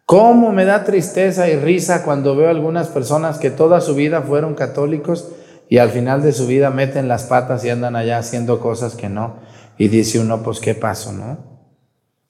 ¿Cómo 0.06 0.52
me 0.52 0.66
da 0.66 0.84
tristeza 0.84 1.48
y 1.48 1.56
risa 1.56 2.04
cuando 2.04 2.36
veo 2.36 2.50
algunas 2.50 2.90
personas 2.90 3.38
que 3.38 3.52
toda 3.52 3.80
su 3.80 3.96
vida 3.96 4.22
fueron 4.22 4.54
católicos 4.54 5.30
y 5.70 5.78
al 5.78 5.92
final 5.92 6.22
de 6.22 6.34
su 6.34 6.46
vida 6.46 6.72
meten 6.72 7.08
las 7.08 7.24
patas 7.24 7.64
y 7.64 7.70
andan 7.70 7.96
allá 7.96 8.18
haciendo 8.18 8.60
cosas 8.60 8.96
que 8.96 9.08
no? 9.08 9.38
Y 9.78 9.88
dice 9.88 10.20
uno, 10.20 10.44
pues 10.44 10.60
qué 10.60 10.76
pasó, 10.76 11.14
¿no? 11.14 11.38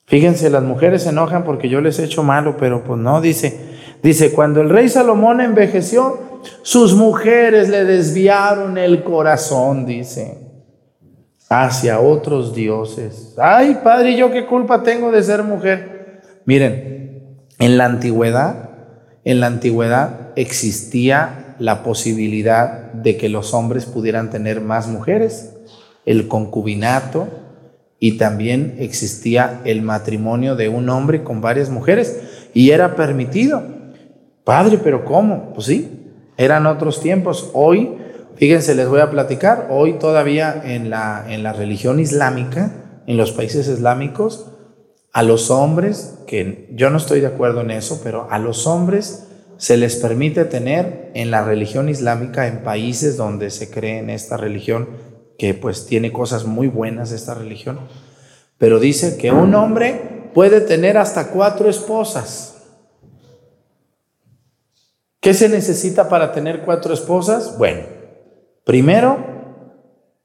Fíjense, 0.05 0.51
las 0.51 0.61
mujeres 0.61 1.01
se 1.01 1.09
enojan 1.09 1.43
porque 1.45 1.67
yo 1.67 1.81
les 1.81 1.97
he 1.97 2.03
hecho 2.03 2.21
malo, 2.21 2.57
pero 2.57 2.83
pues 2.83 2.99
no, 2.99 3.21
dice, 3.21 3.59
dice, 4.03 4.33
cuando 4.33 4.61
el 4.61 4.69
rey 4.69 4.87
Salomón 4.87 5.41
envejeció, 5.41 6.32
sus 6.61 6.93
mujeres 6.95 7.69
le 7.69 7.83
desviaron 7.83 8.77
el 8.77 9.03
corazón, 9.03 9.85
dice, 9.85 10.37
hacia 11.49 11.99
otros 11.99 12.53
dioses. 12.53 13.35
Ay, 13.37 13.79
padre, 13.83 14.15
¿yo 14.15 14.31
qué 14.31 14.45
culpa 14.45 14.83
tengo 14.83 15.11
de 15.11 15.23
ser 15.23 15.43
mujer? 15.43 16.21
Miren, 16.45 17.37
en 17.59 17.77
la 17.77 17.85
antigüedad, 17.85 18.69
en 19.23 19.39
la 19.39 19.47
antigüedad 19.47 20.31
existía 20.35 21.55
la 21.59 21.83
posibilidad 21.83 22.91
de 22.93 23.17
que 23.17 23.29
los 23.29 23.53
hombres 23.53 23.85
pudieran 23.85 24.29
tener 24.29 24.61
más 24.61 24.87
mujeres, 24.87 25.53
el 26.05 26.27
concubinato, 26.27 27.27
y 27.99 28.17
también 28.17 28.75
existía 28.79 29.61
el 29.63 29.81
matrimonio 29.81 30.55
de 30.55 30.67
un 30.67 30.89
hombre 30.89 31.23
con 31.23 31.39
varias 31.39 31.69
mujeres, 31.69 32.49
y 32.53 32.71
era 32.71 32.95
permitido. 32.95 33.63
Padre, 34.43 34.77
pero 34.83 35.05
¿cómo? 35.05 35.53
Pues 35.53 35.67
sí, 35.67 36.02
eran 36.43 36.65
otros 36.65 37.01
tiempos. 37.01 37.49
Hoy, 37.53 37.97
fíjense, 38.35 38.75
les 38.75 38.87
voy 38.87 39.01
a 39.01 39.11
platicar, 39.11 39.67
hoy 39.69 39.93
todavía 39.93 40.61
en 40.65 40.89
la, 40.89 41.25
en 41.27 41.43
la 41.43 41.53
religión 41.53 41.99
islámica, 41.99 42.71
en 43.07 43.17
los 43.17 43.31
países 43.31 43.67
islámicos, 43.67 44.47
a 45.11 45.23
los 45.23 45.51
hombres, 45.51 46.19
que 46.27 46.69
yo 46.73 46.89
no 46.89 46.97
estoy 46.97 47.19
de 47.19 47.27
acuerdo 47.27 47.61
en 47.61 47.71
eso, 47.71 48.01
pero 48.03 48.27
a 48.31 48.39
los 48.39 48.65
hombres 48.65 49.27
se 49.57 49.77
les 49.77 49.95
permite 49.95 50.45
tener 50.45 51.11
en 51.13 51.31
la 51.31 51.43
religión 51.43 51.87
islámica, 51.87 52.47
en 52.47 52.63
países 52.63 53.15
donde 53.15 53.51
se 53.51 53.69
cree 53.69 53.99
en 53.99 54.09
esta 54.09 54.37
religión, 54.37 54.89
que 55.37 55.53
pues 55.53 55.85
tiene 55.85 56.11
cosas 56.11 56.45
muy 56.45 56.67
buenas 56.67 57.11
esta 57.11 57.33
religión, 57.33 57.79
pero 58.57 58.79
dice 58.79 59.17
que 59.17 59.31
un 59.31 59.53
hombre 59.55 60.29
puede 60.33 60.61
tener 60.61 60.97
hasta 60.97 61.27
cuatro 61.27 61.69
esposas. 61.69 62.52
¿Qué 65.23 65.33
se 65.33 65.47
necesita 65.47 66.09
para 66.09 66.33
tener 66.33 66.63
cuatro 66.63 66.93
esposas? 66.93 67.57
Bueno, 67.57 67.83
primero, 68.65 69.23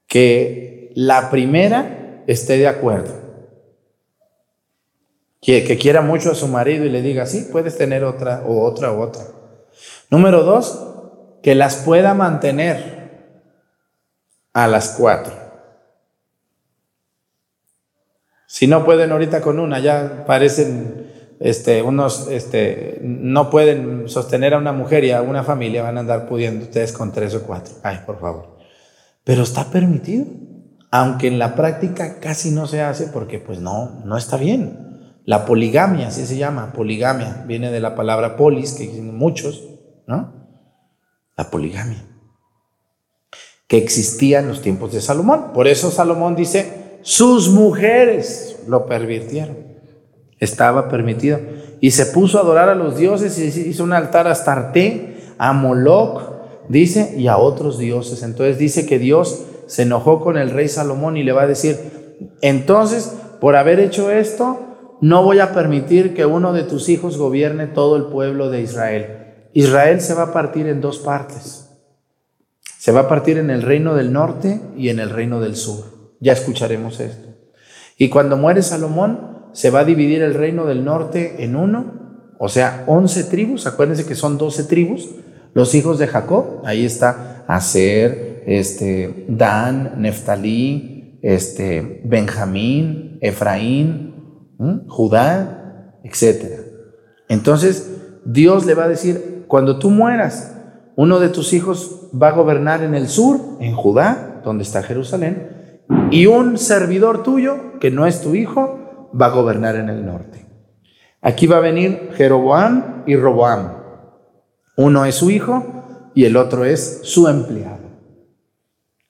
que 0.07 0.91
la 0.93 1.29
primera 1.29 2.21
esté 2.27 2.57
de 2.57 2.67
acuerdo. 2.67 3.13
Que, 5.41 5.77
quiera 5.77 6.01
mucho 6.01 6.31
a 6.31 6.35
su 6.35 6.49
marido 6.49 6.83
y 6.83 6.89
le 6.89 7.01
diga, 7.01 7.25
sí, 7.25 7.47
puedes 7.49 7.77
tener 7.77 8.03
otra 8.03 8.43
o 8.45 8.61
otra 8.65 8.91
o 8.91 8.99
otra. 8.99 9.23
Número 10.09 10.43
dos, 10.43 10.85
que 11.41 11.55
las 11.55 11.77
pueda 11.77 12.13
mantener 12.13 13.39
a 14.51 14.67
las 14.67 14.97
cuatro. 14.99 15.31
Si 18.47 18.67
no 18.67 18.83
pueden 18.83 19.13
ahorita 19.13 19.39
con 19.39 19.61
una, 19.61 19.79
ya 19.79 20.25
parecen 20.27 21.09
este, 21.39 21.81
unos 21.81 22.27
este, 22.29 22.99
no 23.01 23.49
pueden 23.49 24.09
sostener 24.09 24.53
a 24.53 24.57
una 24.57 24.73
mujer 24.73 25.05
y 25.05 25.11
a 25.11 25.21
una 25.21 25.43
familia, 25.43 25.83
van 25.83 25.97
a 25.97 26.01
andar 26.01 26.27
pudiendo 26.27 26.65
ustedes 26.65 26.91
con 26.91 27.11
tres 27.11 27.33
o 27.35 27.43
cuatro. 27.43 27.75
Ay, 27.81 27.99
por 28.05 28.19
favor. 28.19 28.57
Pero 29.23 29.43
está 29.43 29.65
permitido, 29.65 30.25
aunque 30.91 31.27
en 31.27 31.39
la 31.39 31.55
práctica 31.55 32.19
casi 32.19 32.51
no 32.51 32.67
se 32.67 32.81
hace 32.81 33.07
porque 33.07 33.39
pues 33.39 33.59
no, 33.59 34.01
no 34.05 34.17
está 34.17 34.37
bien. 34.37 34.87
La 35.25 35.45
poligamia, 35.45 36.07
así 36.07 36.25
se 36.25 36.37
llama, 36.37 36.73
poligamia, 36.73 37.43
viene 37.47 37.71
de 37.71 37.79
la 37.79 37.95
palabra 37.95 38.35
polis, 38.35 38.73
que 38.73 38.87
dicen 38.87 39.15
muchos, 39.15 39.63
¿no? 40.07 40.33
La 41.37 41.51
poligamia, 41.51 42.03
que 43.67 43.77
existía 43.77 44.39
en 44.39 44.47
los 44.47 44.61
tiempos 44.61 44.91
de 44.91 45.01
Salomón. 45.01 45.53
Por 45.53 45.67
eso 45.67 45.91
Salomón 45.91 46.35
dice, 46.35 46.99
sus 47.03 47.49
mujeres 47.49 48.59
lo 48.67 48.87
pervirtieron. 48.87 49.68
Estaba 50.39 50.89
permitido. 50.89 51.39
Y 51.81 51.91
se 51.91 52.07
puso 52.07 52.37
a 52.37 52.41
adorar 52.41 52.69
a 52.69 52.75
los 52.75 52.97
dioses 52.97 53.37
y 53.37 53.69
hizo 53.69 53.83
un 53.83 53.93
altar 53.93 54.27
a 54.27 54.31
Astarte, 54.31 55.17
a 55.37 55.53
Moloch, 55.53 56.39
Dice, 56.69 57.15
y 57.17 57.27
a 57.27 57.37
otros 57.37 57.79
dioses. 57.79 58.21
Entonces 58.21 58.59
dice 58.59 58.85
que 58.85 58.99
Dios 58.99 59.43
se 59.65 59.81
enojó 59.81 60.21
con 60.21 60.37
el 60.37 60.51
rey 60.51 60.67
Salomón 60.67 61.17
y 61.17 61.23
le 61.23 61.31
va 61.31 61.41
a 61.41 61.47
decir, 61.47 61.77
entonces, 62.41 63.11
por 63.41 63.55
haber 63.55 63.79
hecho 63.79 64.11
esto, 64.11 64.59
no 65.01 65.23
voy 65.23 65.39
a 65.39 65.51
permitir 65.51 66.13
que 66.13 66.27
uno 66.27 66.53
de 66.53 66.63
tus 66.63 66.87
hijos 66.87 67.17
gobierne 67.17 67.65
todo 67.65 67.95
el 67.95 68.05
pueblo 68.05 68.51
de 68.51 68.61
Israel. 68.61 69.47
Israel 69.53 69.99
se 69.99 70.13
va 70.13 70.23
a 70.23 70.33
partir 70.33 70.67
en 70.67 70.79
dos 70.79 70.99
partes. 70.99 71.71
Se 72.77 72.91
va 72.91 73.01
a 73.01 73.07
partir 73.09 73.39
en 73.39 73.49
el 73.49 73.63
reino 73.63 73.95
del 73.95 74.13
norte 74.13 74.61
y 74.77 74.89
en 74.89 74.99
el 74.99 75.09
reino 75.09 75.41
del 75.41 75.55
sur. 75.55 75.85
Ya 76.19 76.33
escucharemos 76.33 76.99
esto. 76.99 77.29
Y 77.97 78.09
cuando 78.09 78.37
muere 78.37 78.61
Salomón, 78.61 79.38
se 79.53 79.69
va 79.69 79.79
a 79.79 79.85
dividir 79.85 80.21
el 80.21 80.33
reino 80.33 80.65
del 80.65 80.83
norte 80.83 81.43
en 81.43 81.55
uno, 81.55 81.99
o 82.39 82.47
sea, 82.47 82.85
once 82.87 83.25
tribus. 83.25 83.67
Acuérdense 83.67 84.05
que 84.05 84.15
son 84.15 84.37
doce 84.37 84.63
tribus. 84.63 85.09
Los 85.53 85.75
hijos 85.75 85.99
de 85.99 86.07
Jacob, 86.07 86.61
ahí 86.63 86.85
está 86.85 87.43
Aser, 87.47 88.43
este, 88.45 89.25
Dan, 89.27 90.01
Neftalí, 90.01 91.19
este, 91.21 92.01
Benjamín, 92.05 93.17
Efraín, 93.21 94.15
Judá, 94.87 95.99
etc. 96.03 96.61
Entonces, 97.27 98.21
Dios 98.25 98.65
le 98.65 98.73
va 98.73 98.85
a 98.85 98.89
decir, 98.89 99.45
cuando 99.47 99.79
tú 99.79 99.89
mueras, 99.89 100.55
uno 100.95 101.19
de 101.19 101.29
tus 101.29 101.53
hijos 101.53 102.09
va 102.11 102.29
a 102.29 102.33
gobernar 102.33 102.83
en 102.83 102.93
el 102.93 103.07
sur, 103.07 103.39
en 103.59 103.75
Judá, 103.75 104.41
donde 104.43 104.63
está 104.63 104.83
Jerusalén, 104.83 105.85
y 106.11 106.27
un 106.27 106.57
servidor 106.57 107.23
tuyo, 107.23 107.79
que 107.79 107.91
no 107.91 108.05
es 108.05 108.21
tu 108.21 108.35
hijo, 108.35 108.88
va 109.19 109.27
a 109.27 109.31
gobernar 109.31 109.75
en 109.75 109.89
el 109.89 110.05
norte. 110.05 110.45
Aquí 111.21 111.47
va 111.47 111.57
a 111.57 111.61
venir 111.61 112.11
Jeroboam 112.15 113.03
y 113.05 113.15
Roboam. 113.15 113.73
Uno 114.77 115.05
es 115.05 115.15
su 115.15 115.29
hijo 115.29 116.11
y 116.15 116.25
el 116.25 116.37
otro 116.37 116.65
es 116.65 117.01
su 117.03 117.27
empleado. 117.27 117.89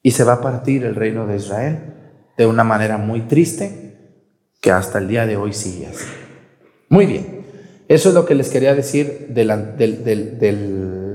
Y 0.01 0.11
se 0.11 0.23
va 0.23 0.33
a 0.33 0.41
partir 0.41 0.85
el 0.85 0.95
reino 0.95 1.27
de 1.27 1.35
Israel 1.35 1.93
de 2.37 2.47
una 2.47 2.63
manera 2.63 2.97
muy 2.97 3.21
triste 3.21 3.89
que 4.61 4.71
hasta 4.71 4.97
el 4.97 5.07
día 5.07 5.25
de 5.25 5.37
hoy 5.37 5.53
sigue 5.53 5.87
así. 5.87 6.05
Muy 6.89 7.05
bien, 7.05 7.45
eso 7.87 8.09
es 8.09 8.15
lo 8.15 8.25
que 8.25 8.35
les 8.35 8.49
quería 8.49 8.73
decir 8.73 9.27
del, 9.29 9.51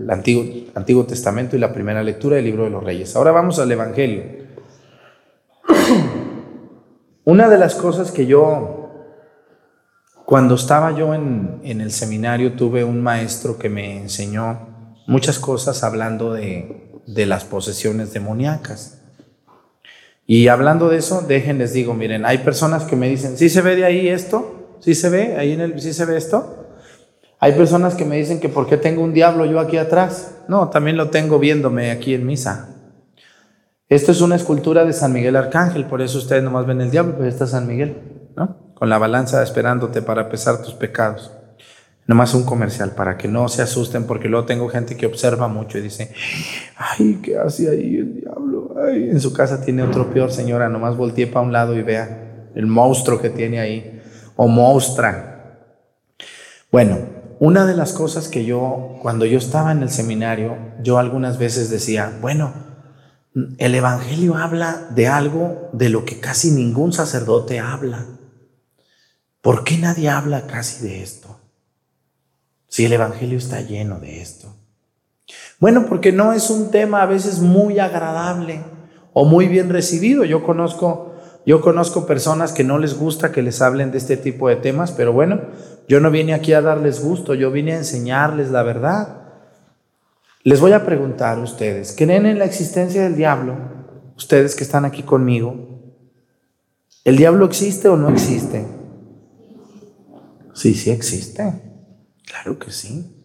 Antiguo, 0.09 0.45
Antiguo 0.75 1.05
Testamento 1.05 1.57
y 1.57 1.59
la 1.59 1.73
primera 1.73 2.03
lectura 2.03 2.37
del 2.37 2.45
libro 2.45 2.65
de 2.65 2.71
los 2.71 2.85
Reyes. 2.85 3.17
Ahora 3.17 3.33
vamos 3.33 3.59
al 3.59 3.73
Evangelio. 3.73 4.23
Una 7.27 7.49
de 7.49 7.57
las 7.57 7.75
cosas 7.75 8.13
que 8.13 8.27
yo, 8.27 8.91
cuando 10.27 10.57
estaba 10.57 10.93
yo 10.93 11.15
en, 11.15 11.61
el 11.63 11.91
seminario, 11.91 12.53
tuve 12.53 12.85
un 12.85 13.03
maestro 13.03 13.59
que 13.59 13.71
me 13.71 13.97
enseñó 13.97 14.69
muchas 15.07 15.39
cosas 15.39 15.83
hablando 15.85 16.35
de, 16.35 17.01
las 17.07 17.45
posesiones 17.45 18.13
demoníacas. 18.13 19.01
Y 20.27 20.49
hablando 20.49 20.91
de 20.91 20.99
eso, 20.99 21.23
déjenles 21.27 21.73
digo, 21.73 21.95
miren, 21.95 22.27
hay 22.27 22.39
personas 22.39 22.85
que 22.85 22.97
me 22.97 23.09
dicen, 23.09 23.39
¿sí 23.39 23.49
se 23.49 23.63
ve 23.63 23.77
de 23.77 23.87
ahí 23.87 24.09
esto? 24.09 24.77
¿Sí 24.81 24.95
se 24.95 25.09
ve? 25.09 25.37
¿Ahí 25.39 25.53
en 25.53 25.63
el, 25.63 25.81
sí 25.81 25.95
se 25.95 26.05
ve 26.05 26.19
esto? 26.19 26.67
Hay 27.41 27.53
personas 27.53 27.95
que 27.95 28.05
me 28.05 28.17
dicen 28.17 28.39
que 28.39 28.51
por 28.51 28.67
qué 28.67 28.77
tengo 28.77 29.03
un 29.03 29.15
diablo 29.15 29.47
yo 29.47 29.61
aquí 29.61 29.79
atrás. 29.79 30.43
No, 30.47 30.69
también 30.69 30.99
lo 30.99 31.09
tengo 31.09 31.39
viéndome 31.39 31.91
aquí 31.91 32.13
en 32.13 32.27
misa. 32.27 32.74
Esto 33.89 34.13
es 34.13 34.23
una 34.23 34.37
escultura 34.37 34.87
de 34.87 34.95
San 34.95 35.13
Miguel 35.13 35.37
Arcángel, 35.37 35.85
por 35.85 36.01
eso 36.01 36.17
ustedes 36.17 36.43
nomás 36.43 36.65
ven 36.65 36.81
el 36.81 36.91
diablo, 36.91 37.15
pero 37.19 37.29
está 37.29 37.47
San 37.47 37.67
Miguel, 37.67 38.31
¿no? 38.35 38.73
Con 38.75 38.89
la 38.89 38.97
balanza 38.97 39.43
esperándote 39.43 40.01
para 40.01 40.31
pesar 40.31 40.63
tus 40.63 40.73
pecados. 40.73 41.33
Nomás 42.07 42.33
un 42.33 42.45
comercial 42.45 42.93
para 42.93 43.19
que 43.19 43.29
no 43.29 43.47
se 43.49 43.61
asusten, 43.61 44.05
porque 44.05 44.29
luego 44.29 44.47
tengo 44.47 44.69
gente 44.71 44.97
que 44.97 45.05
observa 45.05 45.49
mucho 45.49 45.77
y 45.77 45.83
dice, 45.83 46.15
ay, 46.77 47.21
¿qué 47.23 47.37
hace 47.37 47.69
ahí 47.69 47.97
el 47.97 48.21
diablo? 48.21 48.75
Ay, 48.87 49.11
en 49.11 49.21
su 49.21 49.35
casa 49.35 49.63
tiene 49.63 49.83
otro 49.83 50.11
peor, 50.11 50.33
señora, 50.33 50.71
nomás 50.71 50.97
voltee 50.97 51.27
para 51.27 51.45
un 51.45 51.53
lado 51.53 51.75
y 51.77 51.83
vea 51.83 52.49
el 52.55 52.67
monstruo 52.67 53.21
que 53.21 53.29
tiene 53.29 53.61
ahí, 53.61 54.03
o 54.37 54.49
mostra. 54.49 55.59
Bueno, 56.73 56.99
una 57.39 57.67
de 57.67 57.77
las 57.77 57.93
cosas 57.93 58.29
que 58.29 58.47
yo, 58.47 58.97
cuando 59.03 59.27
yo 59.27 59.37
estaba 59.37 59.73
en 59.73 59.83
el 59.83 59.91
seminario, 59.91 60.57
yo 60.83 60.99
algunas 60.99 61.39
veces 61.39 61.69
decía, 61.69 62.13
bueno, 62.23 62.74
el 63.59 63.75
Evangelio 63.75 64.37
habla 64.37 64.89
de 64.91 65.09
algo 65.09 65.71
de 65.73 65.89
lo 65.89 66.05
que 66.05 66.21
casi 66.21 66.51
ningún 66.51 66.93
sacerdote 66.93 67.61
habla. 67.61 68.07
¿Por 69.41 69.65
qué 69.65 69.77
nadie 69.79 70.09
habla 70.09 70.47
casi 70.47 70.87
de 70.87 71.03
esto? 71.03 71.35
si 72.75 72.85
el 72.85 72.93
Evangelio 72.93 73.39
está 73.39 73.61
lleno 73.61 74.01
de 74.01 74.21
esto? 74.21 74.53
Bueno, 75.61 75.87
porque 75.87 76.11
no 76.11 76.33
es 76.33 76.51
un 76.51 76.73
tema 76.73 77.03
a 77.03 77.07
veces 77.07 77.39
muy 77.39 77.79
agradable 77.79 78.65
o 79.13 79.25
muy 79.25 79.47
bien 79.47 79.71
recibido. 79.71 80.25
Yo 80.25 80.43
conozco, 80.43 81.15
yo 81.47 81.61
conozco 81.61 82.05
personas 82.05 82.53
que 82.53 82.65
no 82.65 82.79
les 82.79 82.99
gusta 82.99 83.31
que 83.31 83.43
les 83.43 83.63
hablen 83.63 83.93
de 83.93 83.99
este 83.99 84.17
tipo 84.17 84.49
de 84.49 84.57
temas, 84.57 84.91
pero 84.91 85.13
bueno, 85.13 85.41
yo 85.87 86.01
no 86.01 86.11
vine 86.11 86.35
aquí 86.35 86.53
a 86.53 86.63
darles 86.63 87.01
gusto, 87.01 87.35
yo 87.35 87.53
vine 87.53 87.75
a 87.75 87.79
enseñarles 87.79 88.51
la 88.51 88.65
verdad. 88.65 89.19
Les 90.45 90.61
voy 90.61 90.73
a 90.73 90.85
preguntar 90.85 91.39
a 91.39 91.43
ustedes, 91.43 91.95
¿creen 91.97 92.27
en 92.27 92.39
la 92.39 92.45
existencia 92.45 93.03
del 93.03 93.17
diablo? 93.17 93.57
Ustedes 94.15 94.55
que 94.55 94.63
están 94.63 94.85
aquí 94.85 95.03
conmigo, 95.03 95.57
¿el 97.03 97.17
diablo 97.17 97.47
existe 97.47 97.89
o 97.89 97.97
no 97.97 98.11
existe? 98.11 98.67
Sí, 100.53 100.75
sí 100.75 100.91
existe. 100.91 101.51
Claro 102.27 102.59
que 102.59 102.71
sí. 102.71 103.25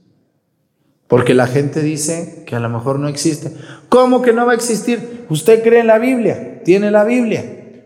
Porque 1.09 1.33
la 1.33 1.47
gente 1.47 1.81
dice 1.81 2.45
que 2.47 2.55
a 2.55 2.61
lo 2.61 2.69
mejor 2.69 2.99
no 2.99 3.09
existe. 3.09 3.51
¿Cómo 3.89 4.21
que 4.21 4.31
no 4.31 4.45
va 4.45 4.53
a 4.53 4.55
existir? 4.55 5.25
Usted 5.29 5.61
cree 5.61 5.81
en 5.81 5.87
la 5.87 5.99
Biblia, 5.99 6.63
tiene 6.63 6.89
la 6.89 7.03
Biblia. 7.03 7.43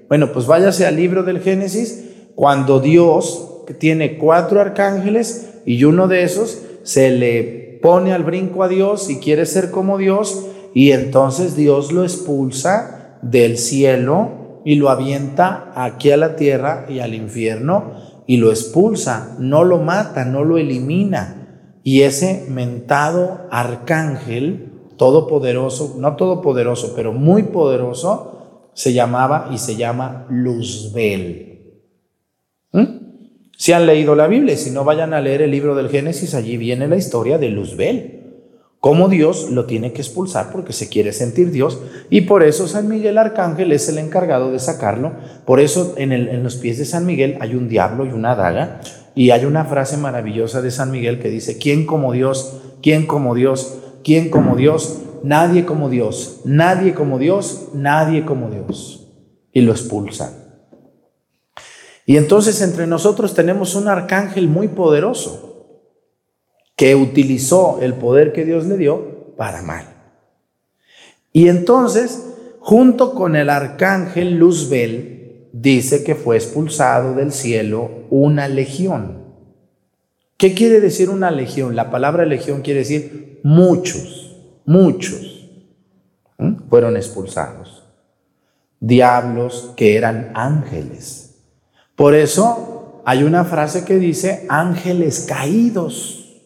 Bueno, 0.10 0.32
pues 0.32 0.46
váyase 0.46 0.86
al 0.86 0.96
libro 0.96 1.24
del 1.24 1.40
Génesis, 1.40 2.04
cuando 2.36 2.80
Dios, 2.80 3.64
que 3.66 3.74
tiene 3.74 4.20
cuatro 4.20 4.62
arcángeles, 4.62 5.54
y 5.66 5.84
uno 5.86 6.08
de 6.08 6.22
esos 6.22 6.62
se 6.84 7.10
le 7.10 7.73
pone 7.84 8.14
al 8.14 8.24
brinco 8.24 8.64
a 8.64 8.70
Dios 8.70 9.10
y 9.10 9.20
quiere 9.20 9.46
ser 9.46 9.70
como 9.70 9.98
Dios, 10.00 10.46
y 10.74 10.92
entonces 10.92 11.56
Dios 11.56 11.92
lo 11.92 12.04
expulsa 12.04 13.20
del 13.22 13.58
cielo 13.58 14.62
y 14.66 14.76
lo 14.76 14.90
avienta 14.90 15.72
aquí 15.76 16.10
a 16.10 16.18
la 16.18 16.36
tierra 16.36 16.86
y 16.90 17.00
al 17.00 17.14
infierno 17.14 17.92
y 18.26 18.38
lo 18.38 18.50
expulsa, 18.52 19.36
no 19.38 19.64
lo 19.66 19.80
mata, 19.80 20.26
no 20.26 20.44
lo 20.44 20.58
elimina. 20.58 21.80
Y 21.84 22.04
ese 22.04 22.46
mentado 22.50 23.42
arcángel, 23.52 24.72
todopoderoso, 24.98 25.96
no 26.00 26.16
todopoderoso, 26.16 26.94
pero 26.96 27.12
muy 27.12 27.44
poderoso, 27.44 28.70
se 28.74 28.94
llamaba 28.94 29.50
y 29.52 29.58
se 29.58 29.76
llama 29.76 30.26
Luzbel. 30.30 31.53
Si 33.64 33.72
han 33.72 33.86
leído 33.86 34.14
la 34.14 34.28
Biblia, 34.28 34.58
si 34.58 34.72
no 34.72 34.84
vayan 34.84 35.14
a 35.14 35.22
leer 35.22 35.42
el 35.42 35.52
libro 35.52 35.74
del 35.74 35.88
Génesis, 35.88 36.34
allí 36.34 36.58
viene 36.58 36.90
la 36.90 36.98
historia 36.98 37.38
de 37.38 37.48
Luzbel 37.48 38.20
cómo 38.82 39.08
Dios 39.08 39.52
lo 39.52 39.64
tiene 39.68 39.94
que 39.94 40.02
expulsar 40.02 40.52
porque 40.52 40.74
se 40.74 40.90
quiere 40.90 41.14
sentir 41.14 41.50
Dios 41.50 41.80
y 42.10 42.20
por 42.24 42.44
eso 42.44 42.68
San 42.68 42.90
Miguel 42.90 43.18
Arcángel 43.18 43.72
es 43.72 43.88
el 43.88 44.00
encargado 44.00 44.52
de 44.52 44.60
sacarlo. 44.60 45.14
Por 45.46 45.62
eso 45.62 45.94
en, 45.96 46.12
en, 46.12 46.44
los 46.44 46.58
pies 46.58 46.78
de 46.78 46.84
San 46.84 47.06
Miguel 47.06 47.38
hay 47.40 47.56
un 47.56 47.70
diablo 47.70 48.06
y 48.06 48.10
una 48.10 48.36
daga 48.36 48.82
y 49.16 49.30
hay 49.30 49.46
una 49.46 49.64
frase 49.64 49.96
maravillosa 49.96 50.62
de 50.62 50.70
San 50.70 50.92
Miguel 50.92 51.20
que 51.20 51.30
dice, 51.30 51.58
¿quién 51.58 51.86
como 51.86 52.12
Dios? 52.12 52.58
¿quién 52.82 53.06
como 53.06 53.34
Dios? 53.34 53.78
¿quién 54.04 54.30
como 54.30 54.58
Dios? 54.58 55.04
Nadie 55.24 55.64
como 55.64 55.90
Dios, 55.90 56.42
nadie 56.44 56.94
como 56.94 57.18
Dios, 57.18 57.70
nadie 57.74 58.26
como 58.26 58.50
Dios. 58.50 59.08
Y 59.54 59.62
lo 59.62 59.72
expulsan. 59.72 60.43
Y 62.06 62.18
entonces 62.18 62.62
entre 62.62 62.88
nosotros 62.88 63.34
tenemos 63.34 63.76
un 63.76 63.88
arcángel 63.88 64.48
muy 64.48 64.68
poderoso 64.68 65.54
que 66.76 66.96
utilizó 66.96 67.80
el 67.82 67.94
poder 67.94 68.34
que 68.34 68.46
Dios 68.46 68.66
le 68.66 68.78
dio 68.78 69.36
para 69.38 69.62
mal. 69.62 69.86
Y 71.32 71.48
entonces, 71.48 72.24
junto 72.60 73.14
con 73.14 73.36
el 73.36 73.50
arcángel 73.50 74.38
Luzbel, 74.38 75.50
dice 75.54 76.04
que 76.04 76.16
fue 76.16 76.36
expulsado 76.36 77.14
del 77.16 77.32
cielo 77.32 77.90
una 78.10 78.48
legión. 78.48 79.24
¿Qué 80.38 80.54
quiere 80.54 80.82
decir 80.82 81.10
una 81.10 81.32
legión? 81.32 81.76
La 81.76 81.90
palabra 81.90 82.26
legión 82.26 82.62
quiere 82.62 82.80
decir 82.80 83.40
muchos, 83.44 84.36
muchos 84.66 85.50
fueron 86.70 86.98
expulsados. 86.98 87.84
Diablos 88.80 89.74
que 89.78 89.96
eran 89.96 90.32
ángeles. 90.34 91.23
Por 92.04 92.16
eso 92.16 93.02
hay 93.06 93.24
una 93.24 93.46
frase 93.46 93.86
que 93.86 93.96
dice 93.96 94.46
ángeles 94.50 95.26
caídos 95.26 96.44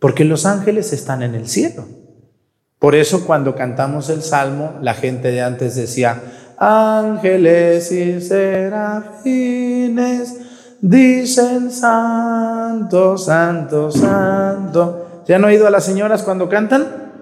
porque 0.00 0.24
los 0.24 0.44
ángeles 0.44 0.92
están 0.92 1.22
en 1.22 1.36
el 1.36 1.46
cielo. 1.46 1.86
Por 2.80 2.96
eso 2.96 3.26
cuando 3.26 3.54
cantamos 3.54 4.10
el 4.10 4.22
salmo, 4.22 4.74
la 4.82 4.94
gente 4.94 5.30
de 5.30 5.40
antes 5.40 5.76
decía, 5.76 6.20
ángeles 6.58 7.92
y 7.92 8.20
serafines 8.20 9.20
dicen 10.80 11.70
santo, 11.70 13.16
santo, 13.16 13.92
santo. 13.92 15.22
¿Se 15.24 15.36
han 15.36 15.44
oído 15.44 15.68
a 15.68 15.70
las 15.70 15.84
señoras 15.84 16.24
cuando 16.24 16.48
cantan? 16.48 17.12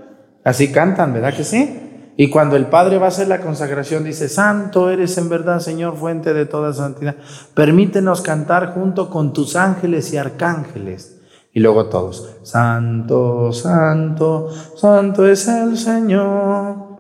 Así 0.45 0.73
cantan, 0.73 1.13
¿verdad 1.13 1.37
que 1.37 1.45
sí? 1.45 1.92
Y 2.17 2.29
cuando 2.29 2.57
el 2.57 2.67
Padre 2.67 2.99
va 2.99 3.07
a 3.07 3.09
hacer 3.09 3.29
la 3.29 3.41
consagración, 3.41 4.05
dice, 4.05 4.29
Santo 4.29 4.91
eres 4.91 5.17
en 5.17 5.29
verdad, 5.29 5.61
Señor, 5.61 5.97
fuente 5.97 6.35
de 6.35 6.45
toda 6.45 6.73
santidad. 6.73 7.17
Permítenos 7.55 8.21
cantar 8.21 8.75
junto 8.75 9.09
con 9.09 9.33
tus 9.33 9.57
ángeles 9.57 10.13
y 10.13 10.19
arcángeles. 10.19 11.21
Y 11.55 11.61
luego 11.61 11.87
todos, 11.87 12.37
Santo, 12.43 13.53
Santo, 13.53 14.51
Santo 14.77 15.27
es 15.27 15.49
el 15.49 15.77
Señor. 15.77 16.99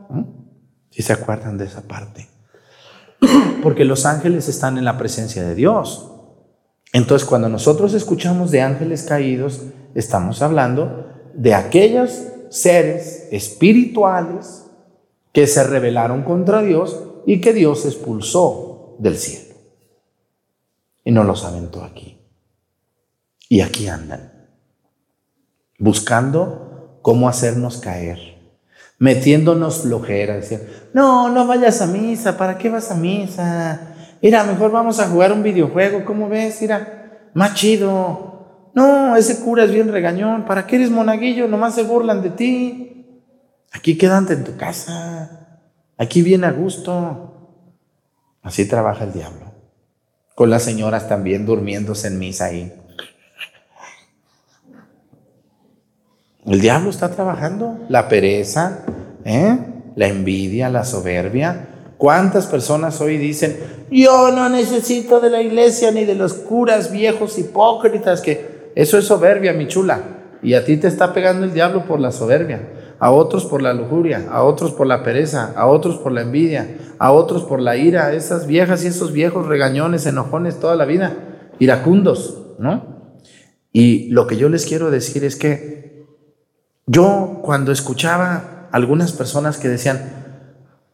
Si 0.90 1.03
se 1.03 1.12
acuerdan 1.12 1.57
de 1.57 1.64
esa 1.64 1.83
parte? 1.83 2.29
Porque 3.62 3.85
los 3.85 4.05
ángeles 4.05 4.48
están 4.48 4.77
en 4.77 4.85
la 4.85 4.98
presencia 4.98 5.42
de 5.42 5.55
Dios. 5.55 6.11
Entonces, 6.92 7.27
cuando 7.27 7.48
nosotros 7.48 7.94
escuchamos 7.94 8.51
de 8.51 8.61
ángeles 8.61 9.05
caídos, 9.05 9.62
estamos 9.94 10.42
hablando 10.42 11.07
de 11.35 11.55
aquellos 11.55 12.22
seres 12.51 13.29
espirituales 13.31 14.62
que 15.33 15.47
se 15.47 15.64
rebelaron 15.64 16.23
contra 16.23 16.62
Dios 16.62 17.03
y 17.27 17.40
que 17.40 17.53
Dios 17.53 17.87
expulsó 17.87 18.97
del 18.99 19.16
cielo. 19.16 19.55
Y 21.05 21.11
no 21.11 21.25
los 21.25 21.45
aventó 21.45 21.83
aquí. 21.83 22.18
Y 23.49 23.61
aquí 23.61 23.88
andan, 23.88 24.49
buscando 25.79 26.99
cómo 27.03 27.29
hacernos 27.29 27.79
caer, 27.79 28.18
metiéndonos 28.99 29.83
flojera, 29.83 30.37
diciendo, 30.37 30.66
no, 30.95 31.29
no 31.29 31.47
vayas 31.47 31.83
a 31.83 31.87
misa, 31.87 32.38
¿para 32.38 32.57
qué 32.57 32.71
vas 32.71 32.90
a 32.90 32.95
misa? 32.95 33.95
Mira, 34.23 34.45
mejor 34.45 34.71
vamos 34.71 35.01
a 35.01 35.09
jugar 35.09 35.33
un 35.33 35.42
videojuego, 35.42 36.05
¿cómo 36.05 36.29
ves? 36.29 36.62
Mira, 36.62 37.31
más 37.35 37.55
chido. 37.55 38.71
No, 38.75 39.16
ese 39.16 39.40
cura 39.40 39.64
es 39.64 39.71
bien 39.71 39.92
regañón, 39.92 40.47
¿para 40.47 40.66
qué 40.66 40.77
eres 40.77 40.90
monaguillo? 40.90 41.47
Nomás 41.47 41.75
se 41.75 41.83
burlan 41.83 42.23
de 42.23 42.31
ti. 42.31 43.02
Aquí 43.72 43.96
quédate 43.96 44.35
en 44.35 44.44
tu 44.44 44.56
casa. 44.56 45.58
Aquí 45.96 46.22
viene 46.22 46.46
a 46.46 46.52
gusto. 46.52 47.58
Así 48.42 48.68
trabaja 48.68 49.04
el 49.04 49.12
diablo. 49.12 49.52
Con 50.35 50.50
las 50.50 50.62
señoras 50.62 51.08
también 51.08 51.46
durmiéndose 51.46 52.08
en 52.08 52.18
misa 52.18 52.46
ahí. 52.46 52.72
El 56.44 56.61
diablo 56.61 56.90
está 56.90 57.11
trabajando. 57.11 57.78
La 57.88 58.08
pereza, 58.08 58.85
¿eh? 59.24 59.58
la 59.94 60.06
envidia, 60.06 60.68
la 60.68 60.85
soberbia. 60.85 61.68
¿Cuántas 61.96 62.46
personas 62.46 63.00
hoy 63.00 63.16
dicen, 63.16 63.56
yo 63.90 64.32
no 64.32 64.48
necesito 64.48 65.20
de 65.20 65.30
la 65.30 65.40
iglesia 65.40 65.92
ni 65.92 66.04
de 66.04 66.16
los 66.16 66.35
curas 66.35 66.90
viejos 66.90 67.38
hipócritas? 67.38 68.20
Que 68.20 68.72
eso 68.74 68.98
es 68.98 69.04
soberbia, 69.04 69.52
mi 69.52 69.68
chula. 69.68 70.00
Y 70.42 70.54
a 70.54 70.64
ti 70.64 70.76
te 70.78 70.88
está 70.88 71.14
pegando 71.14 71.44
el 71.44 71.54
diablo 71.54 71.87
por 71.87 72.00
la 72.00 72.11
soberbia 72.11 72.61
a 73.03 73.11
otros 73.11 73.47
por 73.47 73.62
la 73.62 73.75
lujuria, 73.75 74.29
a 74.31 74.45
otros 74.45 74.71
por 74.71 74.87
la 74.87 75.03
pereza, 75.03 75.53
a 75.57 75.67
otros 75.67 75.97
por 75.97 76.12
la 76.12 76.23
envidia, 76.23 76.95
a 77.01 77.11
otros 77.11 77.43
por 77.43 77.61
la 77.61 77.77
ira, 77.77 78.12
esas 78.12 78.47
viejas 78.47 78.85
y 78.85 78.87
esos 78.87 79.11
viejos 79.11 79.49
regañones, 79.49 80.07
enojones 80.07 80.61
toda 80.61 80.77
la 80.77 80.85
vida, 80.85 81.17
iracundos, 81.59 82.38
¿no? 82.61 83.17
Y 83.73 84.09
lo 84.11 84.29
que 84.29 84.37
yo 84.37 84.49
les 84.49 84.67
quiero 84.67 84.93
decir 84.93 85.25
es 85.25 85.35
que 85.35 86.07
yo 86.87 87.41
cuando 87.43 87.73
escuchaba 87.73 88.69
algunas 88.71 89.11
personas 89.11 89.59
que 89.59 89.69
decían, 89.69 89.99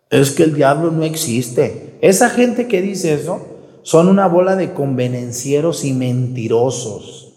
es 0.09 0.31
que 0.31 0.45
el 0.45 0.55
diablo 0.55 0.91
no 0.91 1.05
existe, 1.05 1.99
esa 2.01 2.31
gente 2.31 2.69
que 2.69 2.81
dice 2.81 3.13
eso 3.13 3.47
son 3.83 4.09
una 4.09 4.29
bola 4.29 4.57
de 4.57 4.73
convenencieros 4.73 5.85
y 5.85 5.93
mentirosos, 5.93 7.35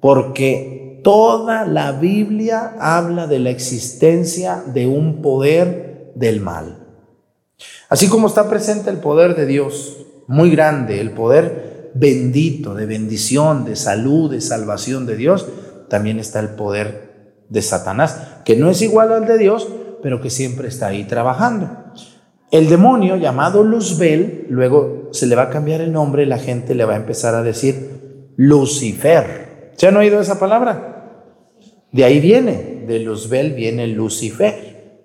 porque 0.00 0.83
Toda 1.04 1.66
la 1.66 1.92
Biblia 1.92 2.76
habla 2.80 3.26
de 3.26 3.38
la 3.38 3.50
existencia 3.50 4.64
de 4.72 4.86
un 4.86 5.20
poder 5.20 6.12
del 6.14 6.40
mal. 6.40 6.78
Así 7.90 8.08
como 8.08 8.26
está 8.26 8.48
presente 8.48 8.88
el 8.88 8.96
poder 8.96 9.36
de 9.36 9.44
Dios, 9.44 9.98
muy 10.28 10.50
grande, 10.50 11.02
el 11.02 11.10
poder 11.10 11.90
bendito, 11.94 12.74
de 12.74 12.86
bendición, 12.86 13.66
de 13.66 13.76
salud, 13.76 14.30
de 14.30 14.40
salvación 14.40 15.04
de 15.04 15.16
Dios, 15.16 15.46
también 15.90 16.18
está 16.18 16.40
el 16.40 16.48
poder 16.48 17.44
de 17.50 17.60
Satanás, 17.60 18.40
que 18.46 18.56
no 18.56 18.70
es 18.70 18.80
igual 18.80 19.12
al 19.12 19.26
de 19.26 19.36
Dios, 19.36 19.68
pero 20.02 20.22
que 20.22 20.30
siempre 20.30 20.68
está 20.68 20.86
ahí 20.86 21.04
trabajando. 21.04 21.68
El 22.50 22.70
demonio 22.70 23.16
llamado 23.16 23.62
Luzbel, 23.62 24.46
luego 24.48 25.10
se 25.12 25.26
le 25.26 25.36
va 25.36 25.42
a 25.42 25.50
cambiar 25.50 25.82
el 25.82 25.92
nombre, 25.92 26.24
la 26.24 26.38
gente 26.38 26.74
le 26.74 26.86
va 26.86 26.94
a 26.94 26.96
empezar 26.96 27.34
a 27.34 27.42
decir 27.42 28.32
Lucifer. 28.36 29.72
¿Se 29.76 29.86
han 29.86 29.98
oído 29.98 30.18
esa 30.18 30.38
palabra? 30.38 30.93
De 31.94 32.02
ahí 32.02 32.18
viene, 32.18 32.82
de 32.88 32.98
Luzbel 32.98 33.52
viene 33.52 33.86
Lucifer. 33.86 34.98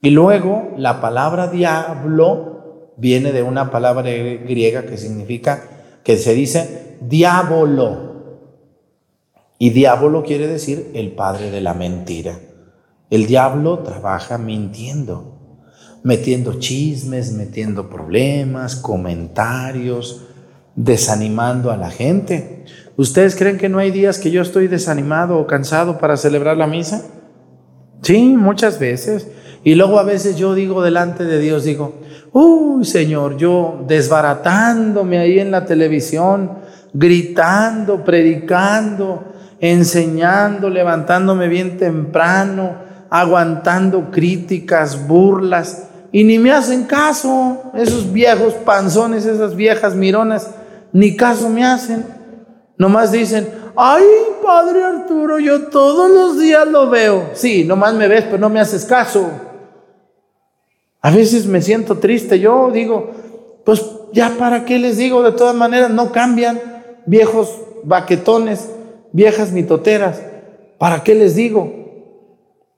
Y 0.00 0.10
luego 0.10 0.72
la 0.76 1.00
palabra 1.00 1.46
diablo 1.46 2.90
viene 2.96 3.30
de 3.30 3.44
una 3.44 3.70
palabra 3.70 4.10
griega 4.10 4.84
que 4.84 4.98
significa, 4.98 5.62
que 6.02 6.16
se 6.16 6.34
dice 6.34 6.96
diablo. 7.02 8.56
Y 9.60 9.70
diablo 9.70 10.24
quiere 10.24 10.48
decir 10.48 10.90
el 10.94 11.12
padre 11.12 11.52
de 11.52 11.60
la 11.60 11.72
mentira. 11.72 12.36
El 13.08 13.26
diablo 13.28 13.78
trabaja 13.78 14.38
mintiendo, 14.38 15.60
metiendo 16.02 16.58
chismes, 16.58 17.30
metiendo 17.30 17.88
problemas, 17.88 18.74
comentarios, 18.74 20.24
desanimando 20.74 21.70
a 21.70 21.76
la 21.76 21.92
gente. 21.92 22.64
¿Ustedes 23.02 23.34
creen 23.34 23.58
que 23.58 23.68
no 23.68 23.80
hay 23.80 23.90
días 23.90 24.20
que 24.20 24.30
yo 24.30 24.42
estoy 24.42 24.68
desanimado 24.68 25.36
o 25.36 25.48
cansado 25.48 25.98
para 25.98 26.16
celebrar 26.16 26.56
la 26.56 26.68
misa? 26.68 27.02
Sí, 28.00 28.36
muchas 28.36 28.78
veces. 28.78 29.26
Y 29.64 29.74
luego 29.74 29.98
a 29.98 30.04
veces 30.04 30.36
yo 30.36 30.54
digo 30.54 30.84
delante 30.84 31.24
de 31.24 31.40
Dios, 31.40 31.64
digo, 31.64 31.94
uy 32.30 32.84
Señor, 32.84 33.38
yo 33.38 33.84
desbaratándome 33.88 35.18
ahí 35.18 35.40
en 35.40 35.50
la 35.50 35.64
televisión, 35.64 36.58
gritando, 36.92 38.04
predicando, 38.04 39.32
enseñando, 39.58 40.70
levantándome 40.70 41.48
bien 41.48 41.78
temprano, 41.78 42.76
aguantando 43.10 44.12
críticas, 44.12 45.08
burlas, 45.08 45.88
y 46.12 46.22
ni 46.22 46.38
me 46.38 46.52
hacen 46.52 46.84
caso, 46.84 47.72
esos 47.74 48.12
viejos 48.12 48.54
panzones, 48.64 49.26
esas 49.26 49.56
viejas 49.56 49.96
mironas, 49.96 50.50
ni 50.92 51.16
caso 51.16 51.48
me 51.48 51.64
hacen. 51.64 52.21
Nomás 52.78 53.12
dicen, 53.12 53.48
ay, 53.76 54.04
Padre 54.44 54.82
Arturo, 54.82 55.38
yo 55.38 55.68
todos 55.68 56.10
los 56.10 56.40
días 56.40 56.66
lo 56.66 56.90
veo. 56.90 57.30
Sí, 57.34 57.64
nomás 57.64 57.94
me 57.94 58.08
ves, 58.08 58.24
pero 58.24 58.38
no 58.38 58.48
me 58.48 58.60
haces 58.60 58.84
caso. 58.84 59.30
A 61.00 61.10
veces 61.10 61.46
me 61.46 61.60
siento 61.60 61.98
triste, 61.98 62.38
yo 62.38 62.70
digo, 62.72 63.10
pues 63.64 63.84
ya 64.12 64.36
para 64.38 64.64
qué 64.64 64.78
les 64.78 64.96
digo, 64.96 65.22
de 65.22 65.32
todas 65.32 65.54
maneras 65.54 65.90
no 65.90 66.12
cambian, 66.12 66.60
viejos 67.06 67.60
baquetones, 67.82 68.68
viejas 69.12 69.52
mitoteras, 69.52 70.22
¿para 70.78 71.02
qué 71.02 71.14
les 71.14 71.34
digo? 71.34 71.82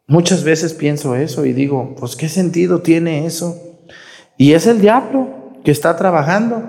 Muchas 0.06 0.44
veces 0.44 0.74
pienso 0.74 1.14
eso 1.16 1.46
y 1.46 1.52
digo, 1.52 1.94
pues 1.98 2.16
qué 2.16 2.28
sentido 2.28 2.80
tiene 2.80 3.26
eso. 3.26 3.58
Y 4.36 4.52
es 4.52 4.66
el 4.66 4.80
diablo 4.80 5.28
que 5.64 5.70
está 5.70 5.96
trabajando 5.96 6.62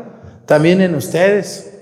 también 0.46 0.82
en 0.82 0.96
ustedes. 0.96 1.75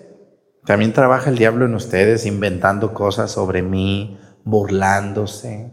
También 0.66 0.94
trabaja 0.94 1.30
el 1.30 1.38
diablo 1.38 1.66
en 1.66 1.76
ustedes 1.76 2.26
inventando 2.26 2.94
cosas 2.94 3.32
sobre 3.32 3.62
mí, 3.62 4.18
burlándose. 4.44 5.72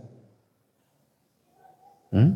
¿Mm? 2.11 2.33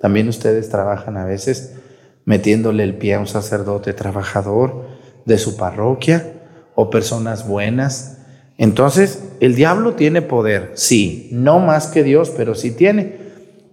También 0.00 0.28
ustedes 0.28 0.68
trabajan 0.68 1.16
a 1.16 1.24
veces 1.24 1.76
metiéndole 2.24 2.84
el 2.84 2.96
pie 2.96 3.14
a 3.14 3.20
un 3.20 3.26
sacerdote 3.26 3.92
trabajador 3.92 4.86
de 5.24 5.38
su 5.38 5.56
parroquia 5.56 6.34
o 6.74 6.90
personas 6.90 7.46
buenas 7.46 8.18
entonces, 8.58 9.22
el 9.38 9.54
diablo 9.54 9.94
tiene 9.94 10.20
poder, 10.20 10.72
sí, 10.74 11.28
no 11.30 11.60
más 11.60 11.86
que 11.86 12.02
Dios, 12.02 12.32
pero 12.36 12.56
sí 12.56 12.72
tiene. 12.72 13.16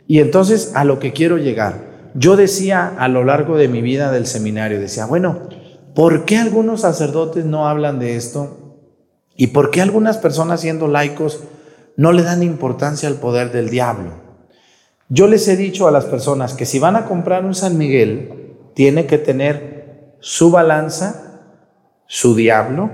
Y 0.08 0.20
entonces, 0.20 0.74
a 0.76 0.84
lo 0.84 1.00
que 1.00 1.12
quiero 1.12 1.40
llegar, 1.40 2.12
yo 2.14 2.38
decía 2.38 2.94
a 3.00 3.08
lo 3.08 3.24
largo 3.24 3.58
de 3.58 3.68
mi 3.68 3.82
vida 3.82 4.12
del 4.12 4.28
seminario, 4.28 4.80
decía, 4.80 5.08
bueno, 5.08 5.50
¿por 5.96 6.26
qué 6.26 6.38
algunos 6.38 6.82
sacerdotes 6.82 7.46
no 7.46 7.68
hablan 7.68 7.98
de 8.00 8.16
esto? 8.16 8.78
¿Y 9.36 9.48
por 9.48 9.72
qué 9.72 9.82
algunas 9.82 10.18
personas 10.18 10.62
siendo 10.62 10.88
laicos 10.88 11.42
no 11.98 12.12
le 12.12 12.24
dan 12.24 12.44
importancia 12.44 13.10
al 13.10 13.16
poder 13.16 13.52
del 13.52 13.70
diablo? 13.70 14.12
Yo 15.10 15.28
les 15.28 15.48
he 15.48 15.56
dicho 15.56 15.88
a 15.88 15.92
las 15.92 16.06
personas 16.06 16.54
que 16.54 16.66
si 16.66 16.78
van 16.78 16.96
a 16.96 17.06
comprar 17.06 17.46
un 17.46 17.56
San 17.56 17.78
Miguel, 17.78 18.58
tiene 18.76 19.08
que 19.08 19.18
tener 19.18 20.16
su 20.20 20.52
balanza, 20.52 21.54
su 22.08 22.36
diablo, 22.36 22.90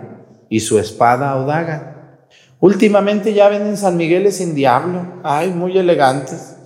y 0.51 0.59
su 0.59 0.77
espada 0.77 1.37
o 1.37 1.45
daga. 1.45 2.27
Últimamente 2.59 3.33
ya 3.33 3.47
venden 3.47 3.77
San 3.77 3.95
Migueles 3.95 4.35
sin 4.37 4.53
diablo, 4.53 5.21
ay, 5.23 5.49
muy 5.51 5.77
elegantes, 5.77 6.57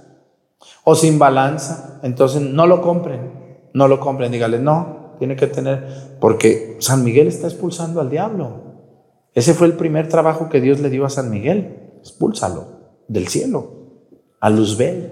o 0.84 0.96
sin 0.96 1.20
balanza, 1.20 2.00
entonces 2.02 2.42
no 2.42 2.66
lo 2.66 2.82
compren, 2.82 3.70
no 3.74 3.88
lo 3.88 4.00
compren, 4.00 4.32
dígale, 4.32 4.58
no, 4.58 4.95
tiene 5.18 5.36
que 5.36 5.48
tener, 5.48 6.18
porque 6.20 6.78
San 6.80 7.04
Miguel 7.04 7.28
está 7.28 7.48
expulsando 7.48 8.02
al 8.02 8.10
diablo. 8.10 8.66
Ese 9.34 9.54
fue 9.54 9.68
el 9.68 9.74
primer 9.74 10.08
trabajo 10.08 10.50
que 10.50 10.62
Dios 10.62 10.80
le 10.80 10.90
dio 10.90 11.06
a 11.06 11.10
San 11.10 11.30
Miguel, 11.30 11.92
expúlsalo 12.00 12.76
del 13.08 13.28
cielo, 13.28 13.70
a 14.40 14.50
Luzbel. 14.50 15.12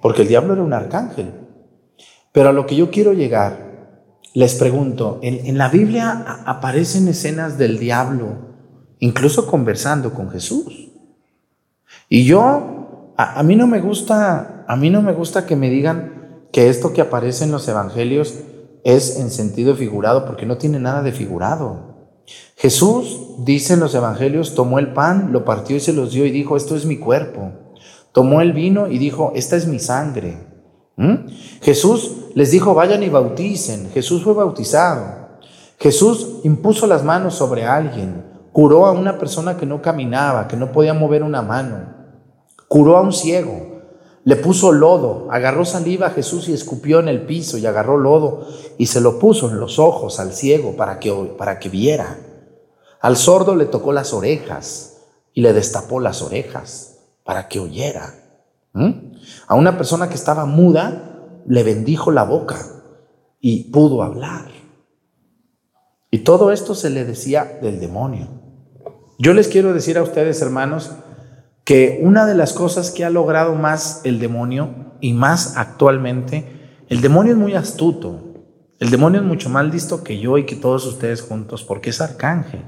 Porque 0.00 0.22
el 0.22 0.28
diablo 0.28 0.52
era 0.52 0.62
un 0.62 0.72
arcángel. 0.72 1.32
Pero 2.32 2.50
a 2.50 2.52
lo 2.52 2.66
que 2.66 2.76
yo 2.76 2.90
quiero 2.90 3.12
llegar, 3.12 3.68
les 4.34 4.54
pregunto, 4.54 5.18
en, 5.22 5.56
la 5.58 5.68
Biblia 5.68 6.42
aparecen 6.46 7.08
escenas 7.08 7.58
del 7.58 7.78
diablo, 7.78 8.28
incluso 8.98 9.46
conversando 9.46 10.12
con 10.12 10.30
Jesús. 10.30 10.90
Y 12.08 12.24
yo, 12.24 13.14
a, 13.16 13.40
a 13.40 13.42
mí 13.42 13.56
no 13.56 13.66
me 13.66 13.80
gusta, 13.80 14.64
a 14.68 14.76
mí 14.76 14.90
no 14.90 15.02
me 15.02 15.12
gusta 15.12 15.46
que 15.46 15.56
me 15.56 15.70
digan 15.70 16.17
que 16.52 16.68
esto 16.68 16.92
que 16.92 17.00
aparece 17.00 17.44
en 17.44 17.52
los 17.52 17.68
evangelios 17.68 18.34
es 18.84 19.18
en 19.18 19.30
sentido 19.30 19.74
figurado, 19.74 20.24
porque 20.24 20.46
no 20.46 20.56
tiene 20.56 20.78
nada 20.78 21.02
de 21.02 21.12
figurado. 21.12 21.88
Jesús, 22.56 23.36
dice 23.38 23.74
en 23.74 23.80
los 23.80 23.94
evangelios, 23.94 24.54
tomó 24.54 24.78
el 24.78 24.92
pan, 24.92 25.32
lo 25.32 25.44
partió 25.44 25.76
y 25.76 25.80
se 25.80 25.92
los 25.92 26.12
dio 26.12 26.26
y 26.26 26.30
dijo, 26.30 26.56
esto 26.56 26.76
es 26.76 26.86
mi 26.86 26.98
cuerpo. 26.98 27.52
Tomó 28.12 28.40
el 28.40 28.52
vino 28.52 28.88
y 28.88 28.98
dijo, 28.98 29.32
esta 29.34 29.56
es 29.56 29.66
mi 29.66 29.78
sangre. 29.78 30.46
¿Mm? 30.96 31.28
Jesús 31.62 32.16
les 32.34 32.50
dijo, 32.50 32.74
vayan 32.74 33.02
y 33.02 33.08
bauticen. 33.08 33.90
Jesús 33.92 34.24
fue 34.24 34.34
bautizado. 34.34 35.28
Jesús 35.78 36.40
impuso 36.42 36.86
las 36.88 37.04
manos 37.04 37.34
sobre 37.34 37.64
alguien, 37.64 38.24
curó 38.52 38.86
a 38.86 38.92
una 38.92 39.16
persona 39.18 39.56
que 39.56 39.66
no 39.66 39.80
caminaba, 39.80 40.48
que 40.48 40.56
no 40.56 40.72
podía 40.72 40.92
mover 40.92 41.22
una 41.22 41.40
mano, 41.40 41.94
curó 42.66 42.96
a 42.96 43.00
un 43.00 43.12
ciego, 43.12 43.77
le 44.28 44.36
puso 44.36 44.72
lodo, 44.72 45.26
agarró 45.30 45.64
saliva 45.64 46.08
a 46.08 46.10
Jesús 46.10 46.50
y 46.50 46.52
escupió 46.52 47.00
en 47.00 47.08
el 47.08 47.24
piso 47.24 47.56
y 47.56 47.64
agarró 47.64 47.96
lodo 47.96 48.46
y 48.76 48.84
se 48.84 49.00
lo 49.00 49.18
puso 49.18 49.48
en 49.48 49.58
los 49.58 49.78
ojos 49.78 50.20
al 50.20 50.34
ciego 50.34 50.76
para 50.76 51.00
que, 51.00 51.10
para 51.38 51.58
que 51.58 51.70
viera. 51.70 52.18
Al 53.00 53.16
sordo 53.16 53.56
le 53.56 53.64
tocó 53.64 53.90
las 53.90 54.12
orejas 54.12 54.98
y 55.32 55.40
le 55.40 55.54
destapó 55.54 55.98
las 55.98 56.20
orejas 56.20 56.98
para 57.24 57.48
que 57.48 57.58
oyera. 57.58 58.16
A 59.46 59.54
una 59.54 59.78
persona 59.78 60.10
que 60.10 60.16
estaba 60.16 60.44
muda 60.44 61.22
le 61.46 61.62
bendijo 61.62 62.10
la 62.10 62.24
boca 62.24 62.58
y 63.40 63.70
pudo 63.70 64.02
hablar. 64.02 64.50
Y 66.10 66.18
todo 66.18 66.52
esto 66.52 66.74
se 66.74 66.90
le 66.90 67.06
decía 67.06 67.58
del 67.62 67.80
demonio. 67.80 68.28
Yo 69.18 69.32
les 69.32 69.48
quiero 69.48 69.72
decir 69.72 69.96
a 69.96 70.02
ustedes, 70.02 70.42
hermanos, 70.42 70.92
que 71.68 72.00
una 72.00 72.24
de 72.24 72.34
las 72.34 72.54
cosas 72.54 72.90
que 72.90 73.04
ha 73.04 73.10
logrado 73.10 73.54
más 73.54 74.00
el 74.04 74.18
demonio 74.20 74.94
y 75.02 75.12
más 75.12 75.58
actualmente, 75.58 76.80
el 76.88 77.02
demonio 77.02 77.32
es 77.32 77.38
muy 77.38 77.52
astuto. 77.52 78.24
El 78.78 78.88
demonio 78.88 79.20
es 79.20 79.26
mucho 79.26 79.50
más 79.50 79.66
listo 79.66 80.02
que 80.02 80.18
yo 80.18 80.38
y 80.38 80.46
que 80.46 80.56
todos 80.56 80.86
ustedes 80.86 81.20
juntos 81.20 81.64
porque 81.64 81.90
es 81.90 82.00
arcángel. 82.00 82.62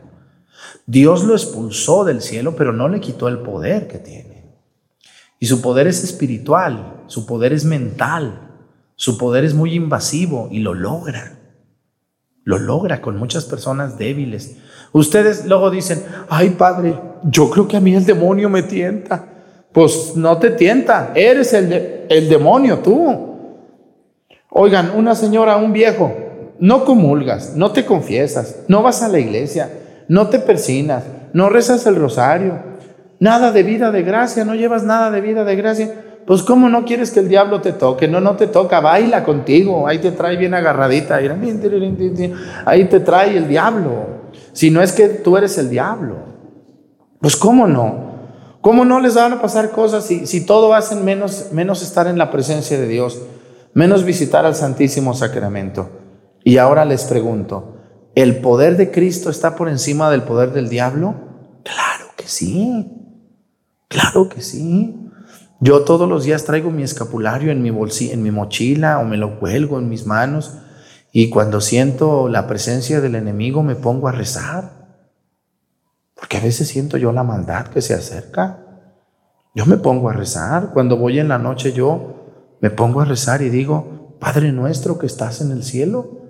Dios 0.84 1.24
lo 1.24 1.32
expulsó 1.32 2.04
del 2.04 2.20
cielo, 2.20 2.54
pero 2.56 2.74
no 2.74 2.90
le 2.90 3.00
quitó 3.00 3.28
el 3.28 3.38
poder 3.38 3.88
que 3.88 4.00
tiene. 4.00 4.54
Y 5.38 5.46
su 5.46 5.62
poder 5.62 5.86
es 5.86 6.04
espiritual, 6.04 7.04
su 7.06 7.24
poder 7.24 7.54
es 7.54 7.64
mental, 7.64 8.50
su 8.96 9.16
poder 9.16 9.46
es 9.46 9.54
muy 9.54 9.72
invasivo 9.72 10.48
y 10.52 10.58
lo 10.58 10.74
logra. 10.74 11.39
Lo 12.50 12.58
logra 12.58 13.00
con 13.00 13.16
muchas 13.16 13.44
personas 13.44 13.96
débiles. 13.96 14.56
Ustedes 14.90 15.46
luego 15.46 15.70
dicen, 15.70 16.02
ay 16.28 16.50
padre, 16.50 16.96
yo 17.22 17.48
creo 17.48 17.68
que 17.68 17.76
a 17.76 17.80
mí 17.80 17.94
el 17.94 18.04
demonio 18.04 18.48
me 18.48 18.64
tienta. 18.64 19.24
Pues 19.70 20.16
no 20.16 20.36
te 20.38 20.50
tienta, 20.50 21.12
eres 21.14 21.52
el, 21.52 22.06
el 22.08 22.28
demonio 22.28 22.80
tú. 22.80 23.36
Oigan, 24.50 24.90
una 24.96 25.14
señora, 25.14 25.58
un 25.58 25.72
viejo, 25.72 26.12
no 26.58 26.84
comulgas, 26.84 27.54
no 27.54 27.70
te 27.70 27.84
confiesas, 27.84 28.64
no 28.66 28.82
vas 28.82 29.00
a 29.04 29.08
la 29.08 29.20
iglesia, 29.20 29.70
no 30.08 30.26
te 30.26 30.40
persinas, 30.40 31.04
no 31.32 31.50
rezas 31.50 31.86
el 31.86 31.94
rosario, 31.94 32.58
nada 33.20 33.52
de 33.52 33.62
vida 33.62 33.92
de 33.92 34.02
gracia, 34.02 34.44
no 34.44 34.56
llevas 34.56 34.82
nada 34.82 35.12
de 35.12 35.20
vida 35.20 35.44
de 35.44 35.54
gracia. 35.54 35.94
Pues 36.26 36.42
cómo 36.42 36.68
no 36.68 36.84
quieres 36.84 37.10
que 37.10 37.20
el 37.20 37.28
diablo 37.28 37.60
te 37.60 37.72
toque, 37.72 38.06
no, 38.06 38.20
no 38.20 38.36
te 38.36 38.46
toca, 38.46 38.80
baila 38.80 39.24
contigo, 39.24 39.88
ahí 39.88 39.98
te 39.98 40.12
trae 40.12 40.36
bien 40.36 40.54
agarradita, 40.54 41.16
ahí 42.66 42.84
te 42.84 43.00
trae 43.00 43.36
el 43.36 43.48
diablo. 43.48 44.20
Si 44.52 44.70
no 44.70 44.82
es 44.82 44.92
que 44.92 45.08
tú 45.08 45.36
eres 45.36 45.58
el 45.58 45.70
diablo, 45.70 46.16
pues 47.20 47.36
cómo 47.36 47.66
no. 47.66 48.10
¿Cómo 48.60 48.84
no 48.84 49.00
les 49.00 49.14
van 49.14 49.32
a 49.32 49.40
pasar 49.40 49.70
cosas 49.70 50.04
si, 50.04 50.26
si 50.26 50.44
todo 50.44 50.74
hacen 50.74 51.04
menos, 51.04 51.48
menos 51.52 51.82
estar 51.82 52.06
en 52.06 52.18
la 52.18 52.30
presencia 52.30 52.78
de 52.78 52.86
Dios, 52.86 53.22
menos 53.72 54.04
visitar 54.04 54.44
al 54.44 54.54
Santísimo 54.54 55.14
Sacramento? 55.14 55.88
Y 56.44 56.58
ahora 56.58 56.84
les 56.84 57.04
pregunto, 57.04 57.76
¿el 58.14 58.40
poder 58.40 58.76
de 58.76 58.90
Cristo 58.90 59.30
está 59.30 59.56
por 59.56 59.68
encima 59.68 60.10
del 60.10 60.24
poder 60.24 60.52
del 60.52 60.68
diablo? 60.68 61.14
Claro 61.64 62.10
que 62.16 62.28
sí, 62.28 62.92
claro 63.88 64.28
que 64.28 64.42
sí. 64.42 65.09
Yo 65.62 65.82
todos 65.82 66.08
los 66.08 66.24
días 66.24 66.46
traigo 66.46 66.70
mi 66.70 66.82
escapulario 66.82 67.52
en 67.52 67.62
mi, 67.62 67.68
en 67.68 68.22
mi 68.22 68.30
mochila 68.30 68.98
o 68.98 69.04
me 69.04 69.18
lo 69.18 69.38
cuelgo 69.38 69.78
en 69.78 69.90
mis 69.90 70.06
manos 70.06 70.54
y 71.12 71.28
cuando 71.28 71.60
siento 71.60 72.30
la 72.30 72.46
presencia 72.46 73.02
del 73.02 73.14
enemigo 73.14 73.62
me 73.62 73.74
pongo 73.74 74.08
a 74.08 74.12
rezar. 74.12 74.88
Porque 76.14 76.38
a 76.38 76.40
veces 76.40 76.68
siento 76.68 76.96
yo 76.96 77.12
la 77.12 77.24
maldad 77.24 77.66
que 77.66 77.82
se 77.82 77.92
acerca. 77.92 78.64
Yo 79.54 79.66
me 79.66 79.76
pongo 79.76 80.08
a 80.08 80.14
rezar. 80.14 80.70
Cuando 80.72 80.96
voy 80.96 81.18
en 81.18 81.28
la 81.28 81.36
noche 81.36 81.72
yo 81.72 82.56
me 82.62 82.70
pongo 82.70 83.02
a 83.02 83.04
rezar 83.04 83.42
y 83.42 83.50
digo, 83.50 84.16
Padre 84.18 84.52
nuestro 84.52 84.98
que 84.98 85.06
estás 85.06 85.42
en 85.42 85.50
el 85.50 85.62
cielo. 85.62 86.20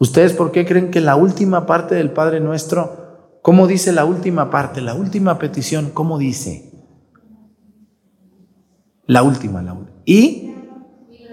¿Ustedes 0.00 0.32
por 0.32 0.50
qué 0.50 0.66
creen 0.66 0.90
que 0.90 1.00
la 1.00 1.14
última 1.14 1.64
parte 1.66 1.94
del 1.94 2.10
Padre 2.10 2.40
nuestro, 2.40 3.38
cómo 3.40 3.68
dice 3.68 3.92
la 3.92 4.04
última 4.04 4.50
parte, 4.50 4.80
la 4.80 4.94
última 4.94 5.38
petición, 5.38 5.90
cómo 5.94 6.18
dice? 6.18 6.73
La 9.06 9.22
última, 9.22 9.62
la 9.62 9.74
última. 9.74 9.98
¿Y? 10.04 10.54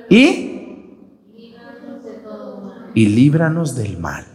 ¿Y? 0.10 0.52
Y 2.94 3.06
líbranos 3.08 3.76
del 3.76 3.98
mal. 3.98 4.26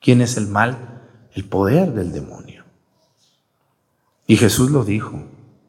¿Quién 0.00 0.20
es 0.20 0.36
el 0.36 0.46
mal? 0.46 1.02
El 1.32 1.44
poder 1.44 1.92
del 1.92 2.12
demonio. 2.12 2.64
Y 4.26 4.36
Jesús 4.36 4.70
lo 4.70 4.84
dijo, 4.84 5.24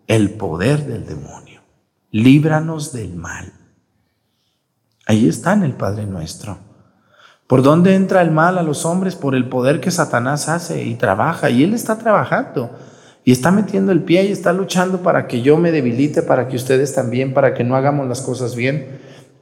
el 0.07 0.31
poder 0.31 0.85
del 0.85 1.05
demonio. 1.05 1.61
Líbranos 2.11 2.93
del 2.93 3.15
mal. 3.15 3.51
Ahí 5.05 5.27
está 5.27 5.53
en 5.53 5.63
el 5.63 5.73
Padre 5.73 6.05
nuestro. 6.05 6.57
¿Por 7.47 7.63
dónde 7.63 7.95
entra 7.95 8.21
el 8.21 8.31
mal 8.31 8.57
a 8.57 8.63
los 8.63 8.85
hombres? 8.85 9.15
Por 9.15 9.35
el 9.35 9.47
poder 9.47 9.79
que 9.79 9.89
Satanás 9.91 10.49
hace 10.49 10.83
y 10.83 10.95
trabaja. 10.95 11.49
Y 11.49 11.63
él 11.63 11.73
está 11.73 11.97
trabajando. 11.97 12.71
Y 13.27 13.33
está 13.33 13.51
metiendo 13.51 13.91
el 13.91 14.03
pie 14.03 14.23
y 14.23 14.31
está 14.31 14.53
luchando 14.53 15.03
para 15.03 15.27
que 15.27 15.41
yo 15.41 15.57
me 15.57 15.73
debilite, 15.73 16.21
para 16.21 16.47
que 16.47 16.55
ustedes 16.55 16.93
también, 16.93 17.33
para 17.33 17.53
que 17.53 17.65
no 17.65 17.75
hagamos 17.75 18.07
las 18.07 18.21
cosas 18.21 18.55
bien. 18.55 19.01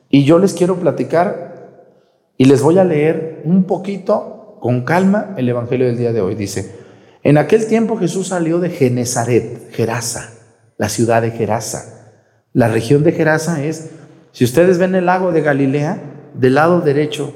Y 0.10 0.24
yo 0.24 0.40
les 0.40 0.56
quiero 0.56 0.78
platicar 0.78 1.92
y 2.36 2.46
les 2.46 2.64
voy 2.64 2.80
a 2.80 2.84
leer 2.84 3.44
un 3.46 3.66
poquito 3.66 4.58
con 4.60 4.86
calma 4.86 5.36
el 5.38 5.48
Evangelio 5.48 5.86
del 5.86 6.00
día 6.00 6.14
de 6.14 6.22
hoy. 6.22 6.34
Dice, 6.34 6.78
en 7.22 7.38
aquel 7.38 7.68
tiempo 7.68 7.96
Jesús 7.96 8.30
salió 8.30 8.58
de 8.58 8.72
Genezaret, 8.72 9.72
Gerasa, 9.72 10.32
la 10.80 10.90
ciudad 10.90 11.22
de 11.22 11.30
Gerasa. 11.30 12.16
La 12.54 12.70
región 12.70 13.04
de 13.04 13.12
Gerasa 13.12 13.64
es, 13.64 13.92
si 14.32 14.46
ustedes 14.46 14.80
ven 14.80 14.96
el 14.96 15.06
lago 15.06 15.32
de 15.32 15.42
Galilea, 15.42 16.02
del 16.34 16.56
lado 16.56 16.82
derecho, 16.82 17.36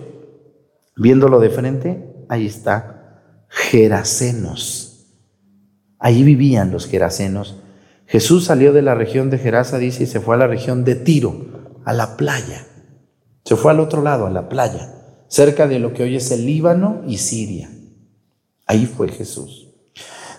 viéndolo 0.95 1.39
de 1.39 1.51
frente, 1.51 2.25
ahí 2.27 2.47
está 2.47 3.45
Gerasenos 3.49 4.88
Allí 5.99 6.23
vivían 6.23 6.71
los 6.71 6.87
gerasenos. 6.87 7.57
Jesús 8.07 8.45
salió 8.45 8.73
de 8.73 8.81
la 8.81 8.95
región 8.95 9.29
de 9.29 9.37
Gerasa, 9.37 9.77
dice, 9.77 10.03
y 10.03 10.07
se 10.07 10.21
fue 10.21 10.35
a 10.35 10.39
la 10.39 10.47
región 10.47 10.83
de 10.85 10.95
Tiro, 10.95 11.81
a 11.85 11.93
la 11.93 12.17
playa. 12.17 12.65
Se 13.43 13.55
fue 13.55 13.71
al 13.71 13.79
otro 13.79 14.01
lado, 14.01 14.25
a 14.25 14.31
la 14.31 14.49
playa, 14.49 14.93
cerca 15.27 15.67
de 15.67 15.79
lo 15.79 15.93
que 15.93 16.03
hoy 16.03 16.15
es 16.15 16.31
el 16.31 16.45
Líbano 16.45 17.03
y 17.05 17.17
Siria. 17.17 17.69
Ahí 18.65 18.85
fue 18.85 19.09
Jesús. 19.09 19.67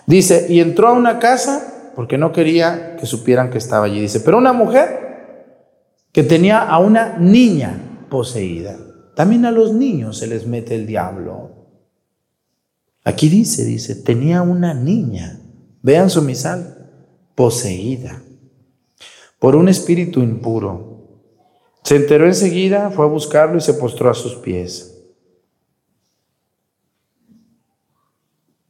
Dice, 0.07 0.47
y 0.49 0.59
entró 0.59 0.87
a 0.87 0.93
una 0.93 1.19
casa 1.19 1.91
porque 1.95 2.17
no 2.17 2.31
quería 2.31 2.95
que 2.95 3.05
supieran 3.05 3.49
que 3.49 3.57
estaba 3.57 3.85
allí. 3.85 4.01
Dice, 4.01 4.21
pero 4.21 4.37
una 4.37 4.53
mujer 4.53 5.01
que 6.11 6.23
tenía 6.23 6.59
a 6.59 6.79
una 6.79 7.17
niña 7.17 8.07
poseída. 8.09 8.77
También 9.15 9.45
a 9.45 9.51
los 9.51 9.73
niños 9.73 10.17
se 10.17 10.27
les 10.27 10.47
mete 10.47 10.75
el 10.75 10.87
diablo. 10.87 11.51
Aquí 13.03 13.29
dice, 13.29 13.65
dice, 13.65 13.95
tenía 13.95 14.41
una 14.41 14.73
niña 14.73 15.40
Vean 15.81 16.09
su 16.09 16.21
misal, 16.21 16.89
poseída 17.35 18.21
por 19.41 19.55
un 19.55 19.67
espíritu 19.69 20.19
impuro. 20.19 21.01
Se 21.81 21.95
enteró 21.95 22.27
enseguida, 22.27 22.91
fue 22.91 23.05
a 23.05 23.09
buscarlo 23.09 23.57
y 23.57 23.61
se 23.61 23.73
postró 23.73 24.11
a 24.11 24.13
sus 24.13 24.35
pies. 24.35 25.03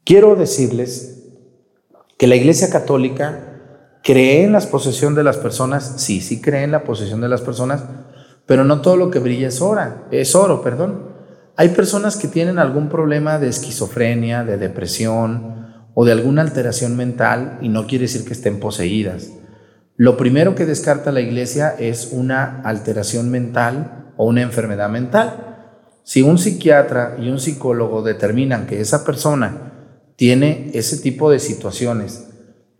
Quiero 0.06 0.38
decirles 0.38 1.26
que 2.18 2.26
la 2.28 2.38
Iglesia 2.38 2.70
Católica 2.70 4.00
cree 4.02 4.46
en 4.46 4.54
la 4.54 4.62
posesión 4.62 5.14
de 5.14 5.26
las 5.26 5.36
personas, 5.36 5.96
sí, 5.98 6.22
sí 6.22 6.40
cree 6.40 6.64
en 6.64 6.72
la 6.72 6.86
posesión 6.86 7.20
de 7.20 7.28
las 7.28 7.42
personas, 7.42 7.84
pero 8.46 8.64
no 8.64 8.80
todo 8.80 8.96
lo 8.96 9.12
que 9.12 9.20
brilla 9.20 9.50
es 9.50 9.60
oro, 9.60 10.06
es 10.10 10.36
oro, 10.36 10.62
perdón. 10.62 11.12
Hay 11.58 11.70
personas 11.70 12.16
que 12.16 12.30
tienen 12.30 12.60
algún 12.60 12.88
problema 12.88 13.40
de 13.40 13.50
esquizofrenia, 13.50 14.46
de 14.46 14.58
depresión, 14.58 15.71
o 15.94 16.06
de 16.06 16.12
alguna 16.12 16.42
alteración 16.42 16.96
mental 16.96 17.60
y 17.62 17.70
no 17.70 17.88
quiere 17.88 18.04
decir 18.04 18.26
que 18.26 18.34
estén 18.34 18.60
poseídas. 18.60 19.32
lo 19.98 20.18
primero 20.18 20.56
que 20.56 20.66
descarta 20.66 21.12
la 21.12 21.22
iglesia 21.22 21.76
es 21.78 22.10
una 22.12 22.62
alteración 22.64 23.30
mental 23.30 24.14
o 24.18 24.26
una 24.26 24.42
enfermedad 24.42 24.90
mental. 24.90 26.00
Si 26.04 26.24
un 26.24 26.40
psiquiatra 26.40 27.18
y 27.20 27.30
un 27.30 27.40
psicólogo 27.40 28.02
determinan 28.02 28.66
que 28.66 28.82
esa 28.82 29.06
persona 29.06 29.74
tiene 30.16 30.72
ese 30.74 30.98
tipo 30.98 31.30
de 31.30 31.40
situaciones, 31.40 32.28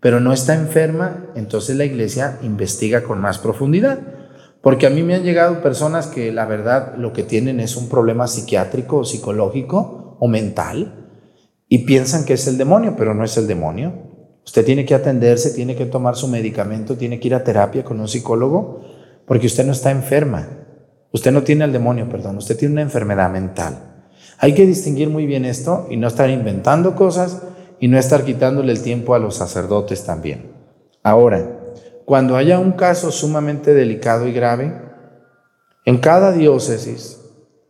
pero 0.00 0.18
no 0.18 0.32
está 0.32 0.54
enferma, 0.54 1.26
entonces 1.36 1.76
la 1.76 1.84
iglesia 1.84 2.38
investiga 2.42 3.04
con 3.04 3.20
más 3.20 3.38
profundidad. 3.38 4.00
Porque 4.60 4.88
a 4.88 4.90
mí 4.90 5.04
me 5.04 5.14
han 5.14 5.22
llegado 5.22 5.62
personas 5.62 6.08
que 6.08 6.32
la 6.32 6.46
verdad 6.46 6.96
lo 6.96 7.12
que 7.12 7.22
tienen 7.22 7.60
es 7.60 7.76
un 7.76 7.88
problema 7.88 8.26
psiquiátrico 8.26 9.04
psicológico 9.04 10.16
o 10.18 10.26
mental 10.26 11.01
y 11.72 11.86
piensan 11.86 12.26
que 12.26 12.34
es 12.34 12.46
el 12.48 12.58
demonio, 12.58 12.96
pero 12.98 13.14
no 13.14 13.24
es 13.24 13.34
el 13.38 13.46
demonio. 13.46 13.94
Usted 14.44 14.62
tiene 14.62 14.84
que 14.84 14.94
atenderse, 14.94 15.52
tiene 15.52 15.74
que 15.74 15.86
tomar 15.86 16.16
su 16.16 16.28
medicamento, 16.28 16.98
tiene 16.98 17.18
que 17.18 17.28
ir 17.28 17.34
a 17.34 17.44
terapia 17.44 17.82
con 17.82 17.98
un 17.98 18.08
psicólogo, 18.08 18.82
porque 19.24 19.46
usted 19.46 19.64
no 19.64 19.72
está 19.72 19.90
enferma. 19.90 20.46
Usted 21.12 21.32
no 21.32 21.42
tiene 21.44 21.64
el 21.64 21.72
demonio, 21.72 22.10
perdón, 22.10 22.36
usted 22.36 22.58
tiene 22.58 22.72
una 22.74 22.82
enfermedad 22.82 23.30
mental. 23.30 24.04
Hay 24.36 24.52
que 24.52 24.66
distinguir 24.66 25.08
muy 25.08 25.24
bien 25.24 25.46
esto 25.46 25.86
y 25.88 25.96
no 25.96 26.08
estar 26.08 26.28
inventando 26.28 26.94
cosas 26.94 27.40
y 27.80 27.88
no 27.88 27.98
estar 27.98 28.22
quitándole 28.22 28.70
el 28.70 28.82
tiempo 28.82 29.14
a 29.14 29.18
los 29.18 29.36
sacerdotes 29.36 30.04
también. 30.04 30.52
Ahora, 31.02 31.58
cuando 32.04 32.36
haya 32.36 32.58
un 32.58 32.72
caso 32.72 33.10
sumamente 33.10 33.72
delicado 33.72 34.28
y 34.28 34.34
grave, 34.34 34.78
en 35.86 35.96
cada 35.96 36.32
diócesis 36.32 37.18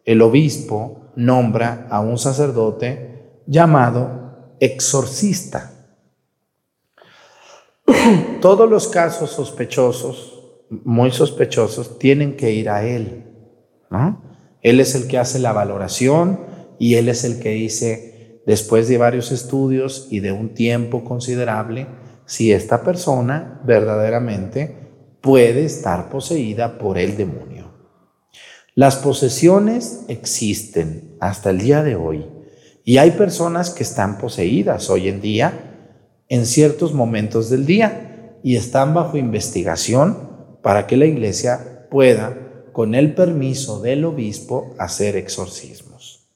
el 0.05 0.23
obispo 0.23 1.13
nombra 1.15 1.87
a 1.89 2.01
un 2.01 2.19
sacerdote 2.19 3.12
llamado 3.47 4.57
exorcista. 4.61 5.73
Todos 8.41 8.69
los 8.71 8.89
casos 8.89 9.31
sospechosos, 9.31 10.41
muy 10.71 11.11
sospechosos, 11.11 11.99
tienen 11.99 12.37
que 12.37 12.53
ir 12.53 12.71
a 12.71 12.85
Él. 12.85 13.27
Él 14.63 14.81
es 14.81 14.95
el 14.95 15.07
que 15.07 15.19
hace 15.19 15.39
la 15.39 15.53
valoración 15.53 16.41
y 16.79 16.95
Él 16.95 17.09
es 17.09 17.25
el 17.25 17.41
que 17.41 17.51
dice, 17.51 18.43
después 18.47 18.89
de 18.89 18.99
varios 18.99 19.33
estudios 19.33 20.07
y 20.11 20.21
de 20.21 20.33
un 20.33 20.55
tiempo 20.55 21.05
considerable, 21.05 21.87
si 22.25 22.53
esta 22.53 22.83
persona 22.83 23.61
verdaderamente 23.65 24.83
puede 25.21 25.65
estar 25.65 26.09
poseída 26.09 26.79
por 26.79 26.99
el 26.99 27.17
demonio. 27.17 27.73
Las 28.75 28.97
posesiones 28.97 30.05
existen 30.09 31.17
hasta 31.21 31.51
el 31.51 31.59
día 31.59 31.83
de 31.83 31.97
hoy 31.97 32.32
y 32.85 32.99
hay 32.99 33.13
personas 33.13 33.71
que 33.71 33.83
están 33.83 34.19
poseídas 34.19 34.91
hoy 34.91 35.09
en 35.09 35.21
día 35.21 35.73
en 36.29 36.47
ciertos 36.47 36.95
momentos 36.95 37.51
del 37.51 37.67
día 37.67 38.39
y 38.43 38.57
están 38.57 38.95
bajo 38.95 39.17
investigación 39.17 40.31
para 40.63 40.87
que 40.87 40.97
la 40.97 41.07
iglesia 41.07 41.89
pueda, 41.91 42.37
con 42.73 42.95
el 42.95 43.15
permiso 43.15 43.81
del 43.81 44.05
obispo, 44.07 44.75
hacer 44.79 45.17
exorcismos. 45.17 46.27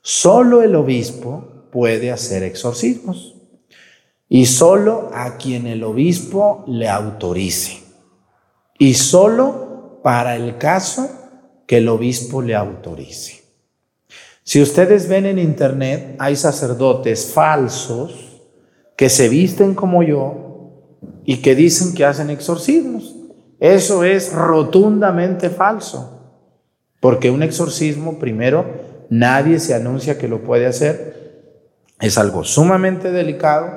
Solo 0.00 0.62
el 0.62 0.74
obispo 0.74 1.68
puede 1.70 2.10
hacer 2.10 2.42
exorcismos 2.42 3.34
y 4.28 4.46
solo 4.46 5.10
a 5.12 5.36
quien 5.36 5.66
el 5.66 5.84
obispo 5.84 6.64
le 6.66 6.88
autorice 6.88 7.82
y 8.78 8.94
solo 8.94 10.00
para 10.02 10.36
el 10.36 10.56
caso 10.56 11.10
que 11.66 11.78
el 11.78 11.88
obispo 11.88 12.40
le 12.40 12.54
autorice. 12.54 13.37
Si 14.48 14.62
ustedes 14.62 15.10
ven 15.10 15.26
en 15.26 15.38
internet, 15.38 16.16
hay 16.18 16.34
sacerdotes 16.34 17.32
falsos 17.34 18.40
que 18.96 19.10
se 19.10 19.28
visten 19.28 19.74
como 19.74 20.02
yo 20.02 20.96
y 21.26 21.42
que 21.42 21.54
dicen 21.54 21.92
que 21.92 22.06
hacen 22.06 22.30
exorcismos. 22.30 23.14
Eso 23.60 24.04
es 24.04 24.32
rotundamente 24.32 25.50
falso, 25.50 26.32
porque 26.98 27.30
un 27.30 27.42
exorcismo, 27.42 28.18
primero, 28.18 28.64
nadie 29.10 29.58
se 29.58 29.74
anuncia 29.74 30.16
que 30.16 30.28
lo 30.28 30.42
puede 30.42 30.64
hacer, 30.64 31.52
es 32.00 32.16
algo 32.16 32.42
sumamente 32.42 33.12
delicado 33.12 33.68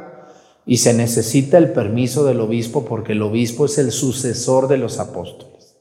y 0.66 0.78
se 0.78 0.94
necesita 0.94 1.58
el 1.58 1.74
permiso 1.74 2.24
del 2.24 2.40
obispo 2.40 2.86
porque 2.86 3.12
el 3.12 3.24
obispo 3.24 3.66
es 3.66 3.78
el 3.78 3.92
sucesor 3.92 4.70
de 4.70 4.78
los 4.78 5.00
apóstoles. 5.00 5.76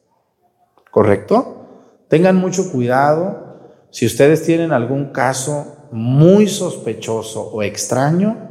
¿Correcto? 0.91 1.68
Tengan 2.09 2.34
mucho 2.34 2.72
cuidado. 2.72 3.49
Si 3.91 4.07
ustedes 4.07 4.43
tienen 4.43 4.72
algún 4.72 5.07
caso 5.07 5.88
muy 5.93 6.47
sospechoso 6.47 7.51
o 7.53 7.62
extraño, 7.62 8.51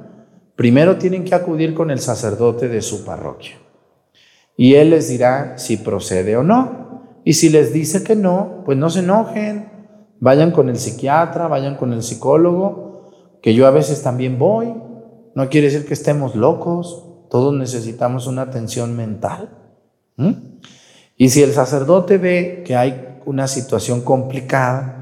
Primero 0.59 0.97
tienen 0.97 1.23
que 1.23 1.35
acudir 1.35 1.73
con 1.73 1.89
el 1.89 1.99
sacerdote 1.99 2.67
de 2.67 2.81
su 2.81 3.05
parroquia. 3.05 3.55
Y 4.57 4.73
él 4.73 4.89
les 4.89 5.07
dirá 5.07 5.57
si 5.57 5.77
procede 5.77 6.35
o 6.35 6.43
no. 6.43 7.21
Y 7.23 7.35
si 7.35 7.47
les 7.47 7.71
dice 7.71 8.03
que 8.03 8.17
no, 8.17 8.63
pues 8.65 8.77
no 8.77 8.89
se 8.89 8.99
enojen. 8.99 9.71
Vayan 10.19 10.51
con 10.51 10.67
el 10.67 10.75
psiquiatra, 10.75 11.47
vayan 11.47 11.77
con 11.77 11.93
el 11.93 12.03
psicólogo, 12.03 13.09
que 13.41 13.53
yo 13.53 13.67
a 13.67 13.71
veces 13.71 14.03
también 14.03 14.37
voy. 14.37 14.75
No 15.33 15.47
quiere 15.47 15.67
decir 15.67 15.87
que 15.87 15.93
estemos 15.93 16.35
locos. 16.35 17.05
Todos 17.29 17.53
necesitamos 17.53 18.27
una 18.27 18.41
atención 18.41 18.97
mental. 18.97 19.57
Y 21.15 21.29
si 21.29 21.41
el 21.41 21.53
sacerdote 21.53 22.17
ve 22.17 22.63
que 22.67 22.75
hay 22.75 23.17
una 23.25 23.47
situación 23.47 24.01
complicada, 24.01 24.98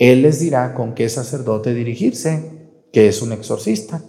él 0.00 0.22
les 0.22 0.40
dirá 0.40 0.74
con 0.74 0.94
qué 0.94 1.08
sacerdote 1.08 1.74
dirigirse, 1.74 2.42
que 2.92 3.06
es 3.06 3.22
un 3.22 3.32
exorcista 3.32 4.02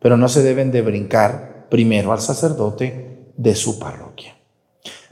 pero 0.00 0.16
no 0.16 0.28
se 0.28 0.42
deben 0.42 0.70
de 0.70 0.82
brincar 0.82 1.66
primero 1.70 2.12
al 2.12 2.20
sacerdote 2.20 3.30
de 3.36 3.54
su 3.54 3.78
parroquia. 3.78 4.36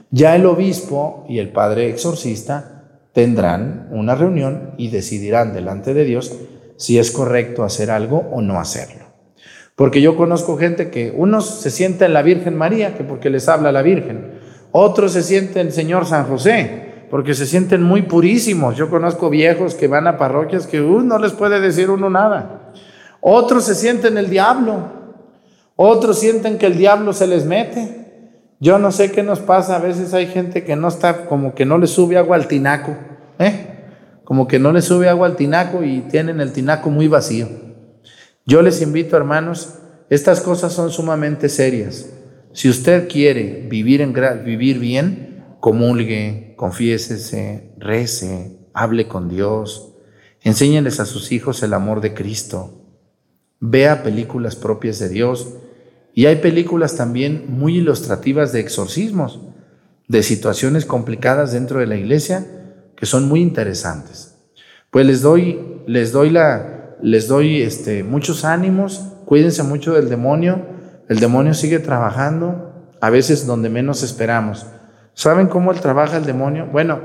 Ya 0.09 0.35
el 0.35 0.45
obispo 0.45 1.25
y 1.27 1.39
el 1.39 1.49
padre 1.49 1.89
exorcista 1.89 3.01
tendrán 3.13 3.89
una 3.91 4.15
reunión 4.15 4.73
y 4.77 4.89
decidirán 4.89 5.53
delante 5.53 5.93
de 5.93 6.05
Dios 6.05 6.33
si 6.77 6.99
es 6.99 7.11
correcto 7.11 7.63
hacer 7.63 7.91
algo 7.91 8.29
o 8.31 8.41
no 8.41 8.59
hacerlo. 8.59 9.05
Porque 9.75 10.01
yo 10.01 10.15
conozco 10.15 10.57
gente 10.57 10.89
que 10.89 11.13
unos 11.15 11.45
se 11.59 11.69
siente 11.69 12.05
en 12.05 12.13
la 12.13 12.21
Virgen 12.21 12.55
María, 12.55 12.95
que 12.95 13.03
porque 13.03 13.29
les 13.29 13.47
habla 13.47 13.71
la 13.71 13.81
Virgen, 13.81 14.39
otros 14.71 15.13
se 15.13 15.23
sienten 15.23 15.67
el 15.67 15.73
Señor 15.73 16.05
San 16.05 16.25
José, 16.25 16.86
porque 17.09 17.33
se 17.33 17.45
sienten 17.45 17.83
muy 17.83 18.03
purísimos. 18.03 18.75
Yo 18.75 18.89
conozco 18.89 19.29
viejos 19.29 19.75
que 19.75 19.87
van 19.87 20.07
a 20.07 20.17
parroquias 20.17 20.67
que 20.67 20.81
uh, 20.81 21.01
no 21.01 21.19
les 21.19 21.31
puede 21.31 21.59
decir 21.59 21.89
uno 21.89 22.09
nada. 22.09 22.73
Otros 23.21 23.65
se 23.65 23.75
sienten 23.75 24.17
el 24.17 24.29
diablo. 24.29 24.97
Otros 25.75 26.19
sienten 26.19 26.57
que 26.57 26.65
el 26.65 26.77
diablo 26.77 27.13
se 27.13 27.27
les 27.27 27.45
mete. 27.45 28.07
Yo 28.59 28.79
no 28.79 28.91
sé 28.91 29.11
qué 29.11 29.23
nos 29.23 29.39
pasa. 29.39 29.75
A 29.75 29.79
veces 29.79 30.13
hay 30.13 30.27
gente 30.27 30.63
que 30.63 30.75
no 30.75 30.87
está, 30.87 31.25
como 31.25 31.53
que 31.55 31.65
no 31.65 31.77
le 31.77 31.87
sube 31.87 32.17
agua 32.17 32.35
al 32.35 32.47
tinaco. 32.47 32.95
¿eh? 33.39 33.67
Como 34.23 34.47
que 34.47 34.59
no 34.59 34.71
le 34.71 34.81
sube 34.81 35.07
agua 35.07 35.27
al 35.27 35.35
tinaco 35.35 35.83
y 35.83 36.01
tienen 36.01 36.41
el 36.41 36.51
tinaco 36.51 36.89
muy 36.89 37.07
vacío. 37.07 37.47
Yo 38.45 38.61
les 38.61 38.81
invito, 38.81 39.15
hermanos, 39.17 39.75
estas 40.09 40.41
cosas 40.41 40.73
son 40.73 40.89
sumamente 40.89 41.49
serias. 41.49 42.09
Si 42.53 42.69
usted 42.69 43.07
quiere 43.07 43.67
vivir, 43.69 44.01
en, 44.01 44.13
vivir 44.43 44.79
bien, 44.79 45.26
comulgue, 45.59 46.53
confiésese, 46.57 47.73
rece, 47.77 48.57
hable 48.73 49.07
con 49.07 49.29
Dios, 49.29 49.93
enséñeles 50.41 50.99
a 50.99 51.05
sus 51.05 51.31
hijos 51.31 51.63
el 51.63 51.73
amor 51.73 52.01
de 52.01 52.13
Cristo 52.13 52.77
vea 53.59 54.03
películas 54.03 54.55
propias 54.55 54.99
de 54.99 55.09
Dios. 55.09 55.55
Y 56.13 56.25
hay 56.25 56.37
películas 56.37 56.95
también 56.95 57.45
muy 57.47 57.77
ilustrativas 57.77 58.51
de 58.51 58.59
exorcismos, 58.59 59.41
de 60.07 60.23
situaciones 60.23 60.85
complicadas 60.85 61.51
dentro 61.51 61.79
de 61.79 61.87
la 61.87 61.95
iglesia, 61.95 62.45
que 62.95 63.05
son 63.05 63.27
muy 63.27 63.41
interesantes. 63.41 64.35
Pues 64.89 65.05
les 65.05 65.21
doy, 65.21 65.59
les 65.85 66.11
doy 66.11 66.29
la, 66.31 66.95
les 67.01 67.27
doy 67.27 67.61
este, 67.61 68.03
muchos 68.03 68.45
ánimos, 68.45 69.01
cuídense 69.25 69.61
mucho 69.63 69.93
del 69.93 70.09
demonio, 70.09 70.65
el 71.07 71.19
demonio 71.19 71.53
sigue 71.53 71.79
trabajando, 71.79 72.93
a 72.99 73.09
veces 73.09 73.45
donde 73.45 73.69
menos 73.69 74.01
esperamos. 74.01 74.65
¿Saben 75.17 75.47
cómo 75.47 75.73
trabaja 75.73 76.17
el 76.17 76.27
demonio? 76.27 76.67
Bueno, 76.71 76.99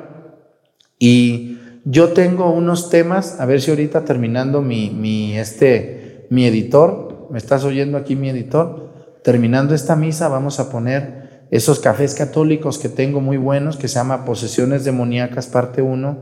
y 0.98 1.56
yo 1.86 2.10
tengo 2.10 2.52
unos 2.52 2.90
temas, 2.90 3.40
a 3.40 3.46
ver 3.46 3.62
si 3.62 3.70
ahorita 3.70 4.04
terminando 4.04 4.60
mi, 4.60 4.90
mi 4.90 5.38
este, 5.38 6.26
mi 6.28 6.44
editor, 6.44 7.28
¿me 7.30 7.38
estás 7.38 7.64
oyendo 7.64 7.96
aquí 7.96 8.14
mi 8.14 8.28
editor? 8.28 8.90
Terminando 9.24 9.74
esta 9.74 9.96
misa 9.96 10.28
vamos 10.28 10.60
a 10.60 10.70
poner 10.70 11.46
esos 11.50 11.80
cafés 11.80 12.14
católicos 12.14 12.76
que 12.76 12.90
tengo 12.90 13.22
muy 13.22 13.38
buenos, 13.38 13.78
que 13.78 13.88
se 13.88 13.94
llama 13.94 14.26
Posesiones 14.26 14.84
Demoníacas 14.84 15.46
parte 15.46 15.80
1 15.80 16.18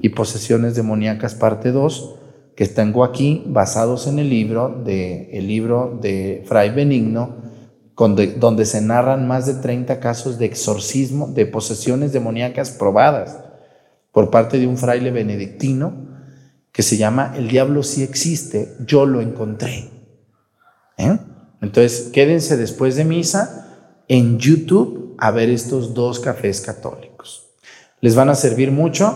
y 0.00 0.08
Posesiones 0.08 0.74
Demoníacas 0.74 1.34
parte 1.34 1.72
2, 1.72 2.14
que 2.56 2.66
tengo 2.68 3.04
aquí 3.04 3.44
basados 3.48 4.06
en 4.06 4.18
el 4.18 4.30
libro 4.30 4.82
de, 4.82 5.28
el 5.36 5.46
libro 5.46 5.98
de 6.00 6.42
Fray 6.46 6.70
Benigno, 6.70 7.44
donde 7.96 8.66
se 8.66 8.80
narran 8.80 9.28
más 9.28 9.46
de 9.46 9.54
30 9.54 10.00
casos 10.00 10.38
de 10.38 10.46
exorcismo, 10.46 11.28
de 11.28 11.46
posesiones 11.46 12.12
demoníacas 12.12 12.70
probadas 12.70 13.38
por 14.10 14.30
parte 14.30 14.58
de 14.58 14.66
un 14.66 14.76
fraile 14.76 15.10
benedictino 15.10 15.92
que 16.72 16.82
se 16.82 16.96
llama 16.96 17.34
El 17.36 17.48
diablo 17.48 17.82
sí 17.84 18.02
existe, 18.02 18.74
yo 18.84 19.06
lo 19.06 19.20
encontré. 19.20 19.90
¿Eh? 20.96 21.18
Entonces, 21.60 22.10
quédense 22.12 22.56
después 22.56 22.96
de 22.96 23.04
misa 23.04 24.02
en 24.08 24.38
YouTube 24.38 25.14
a 25.18 25.30
ver 25.30 25.50
estos 25.50 25.94
dos 25.94 26.18
cafés 26.18 26.60
católicos. 26.60 27.50
Les 28.00 28.16
van 28.16 28.28
a 28.28 28.34
servir 28.34 28.72
mucho, 28.72 29.14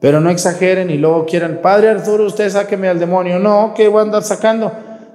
pero 0.00 0.20
no 0.20 0.30
exageren 0.30 0.90
y 0.90 0.96
luego 0.96 1.26
quieran, 1.26 1.60
Padre 1.60 1.90
Arturo, 1.90 2.24
usted 2.24 2.48
sáqueme 2.50 2.88
al 2.88 2.98
demonio. 2.98 3.38
No, 3.38 3.74
¿qué 3.76 3.88
voy 3.88 4.00
a 4.00 4.02
andar 4.02 4.22
sacando? 4.22 4.72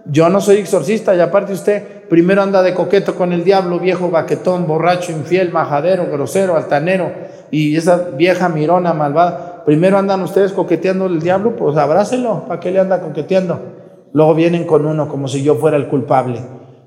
Yo 0.09 0.29
no 0.29 0.39
soy 0.39 0.57
exorcista 0.57 1.13
y 1.15 1.19
aparte 1.19 1.51
usted 1.51 1.83
primero 2.07 2.41
anda 2.41 2.63
de 2.63 2.73
coqueto 2.73 3.15
con 3.15 3.33
el 3.33 3.43
diablo, 3.43 3.79
viejo 3.79 4.09
baquetón, 4.09 4.65
borracho, 4.65 5.11
infiel, 5.11 5.51
majadero, 5.51 6.05
grosero, 6.09 6.55
altanero 6.55 7.11
y 7.51 7.75
esa 7.75 8.11
vieja 8.17 8.47
mirona 8.47 8.93
malvada. 8.93 9.63
Primero 9.65 9.97
andan 9.97 10.21
ustedes 10.21 10.53
coqueteando 10.53 11.07
el 11.07 11.19
diablo, 11.19 11.57
pues 11.57 11.75
abrácelo, 11.75 12.45
¿para 12.47 12.61
qué 12.61 12.71
le 12.71 12.79
anda 12.79 13.01
coqueteando? 13.01 13.59
Luego 14.13 14.33
vienen 14.33 14.63
con 14.63 14.85
uno 14.85 15.09
como 15.09 15.27
si 15.27 15.43
yo 15.43 15.55
fuera 15.55 15.75
el 15.75 15.87
culpable. 15.87 16.39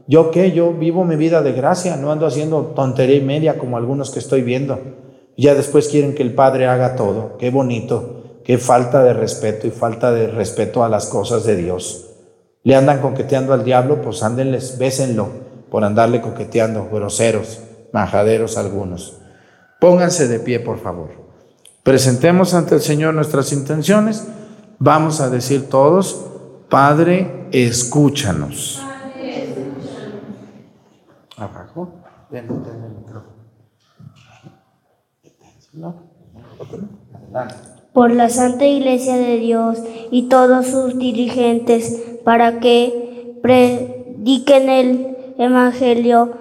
¿Yo 0.07 0.31
qué? 0.31 0.53
Yo 0.53 0.73
vivo 0.73 1.05
mi 1.05 1.17
vida 1.17 1.43
de 1.43 1.53
gracia, 1.53 1.97
no 1.97 2.11
ando 2.11 2.27
haciendo 2.27 2.73
tontería 2.75 3.17
y 3.17 3.21
media 3.21 3.59
como 3.59 3.77
algunos 3.77 4.11
que 4.11 4.19
estoy 4.19 4.41
viendo. 4.41 4.79
Ya 5.37 5.55
después 5.55 5.89
quieren 5.89 6.15
que 6.15 6.23
el 6.23 6.35
Padre 6.35 6.67
haga 6.67 6.97
todo. 6.97 7.37
Qué 7.37 7.51
bonito, 7.51 8.41
qué 8.45 8.57
falta 8.57 9.05
de 9.05 9.13
respeto 9.13 9.67
y 9.67 9.71
falta 9.71 10.11
de 10.11 10.27
respeto 10.27 10.83
a 10.83 10.89
las 10.89 11.07
cosas 11.07 11.45
de 11.45 11.57
Dios. 11.57 12.10
Le 12.63 12.77
andan 12.77 13.01
coqueteando 13.01 13.53
al 13.55 13.65
diablo, 13.65 14.03
pues 14.03 14.23
ándenles, 14.23 14.79
bésenlo 14.79 15.29
por 15.71 15.85
andarle 15.85 16.21
coqueteando, 16.21 16.89
groseros, 16.91 17.61
majaderos 17.93 18.59
algunos. 18.59 19.19
Pónganse 19.81 20.29
de 20.29 20.41
pie, 20.41 20.61
por 20.61 20.79
favor. 20.79 21.11
Presentemos 21.83 22.53
ante 22.53 22.75
el 22.75 22.83
Señor 22.83 23.15
nuestras 23.15 23.53
intenciones. 23.53 24.27
Vamos 24.79 25.21
a 25.21 25.31
decir 25.31 25.69
todos, 25.69 26.27
Padre, 26.69 27.49
escúchanos. 27.53 28.83
Abajo. 31.37 31.95
Ven, 32.31 32.47
ven 32.47 32.85
el 32.85 32.93
micrófono. 32.93 33.41
por 37.93 38.13
la 38.13 38.29
Santa 38.29 38.67
Iglesia 38.67 39.17
de 39.17 39.39
Dios 39.39 39.79
y 40.11 40.29
todos 40.29 40.67
sus 40.67 40.99
dirigentes, 40.99 42.20
para 42.25 42.61
que 42.61 43.37
prediquen 43.43 44.69
el 44.69 45.17
Evangelio 45.39 46.33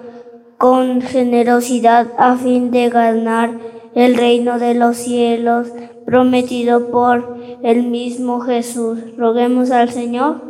con 0.58 1.00
generosidad 1.00 2.08
a 2.18 2.36
fin 2.36 2.70
de 2.70 2.90
ganar 2.90 3.52
el 3.94 4.14
reino 4.14 4.58
de 4.58 4.74
los 4.74 4.96
cielos 4.96 5.68
prometido 6.04 6.90
por 6.90 7.38
el 7.62 7.84
mismo 7.84 8.40
Jesús. 8.40 8.98
Roguemos 9.16 9.70
al 9.70 9.90
Señor. 9.90 10.42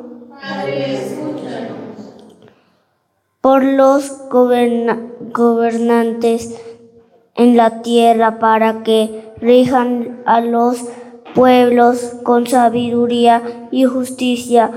por 3.40 3.64
los 3.64 4.28
gobernantes 5.32 6.60
en 7.34 7.56
la 7.56 7.80
tierra 7.82 8.38
para 8.38 8.82
que 8.82 9.32
rijan 9.40 10.20
a 10.26 10.40
los 10.40 10.84
pueblos 11.34 12.16
con 12.22 12.46
sabiduría 12.46 13.68
y 13.70 13.84
justicia, 13.84 14.70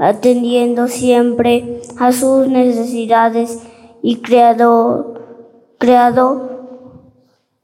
atendiendo 0.00 0.88
siempre 0.88 1.82
a 1.98 2.10
sus 2.10 2.48
necesidades 2.48 3.62
y 4.02 4.16
creado, 4.16 5.14
creado 5.78 6.48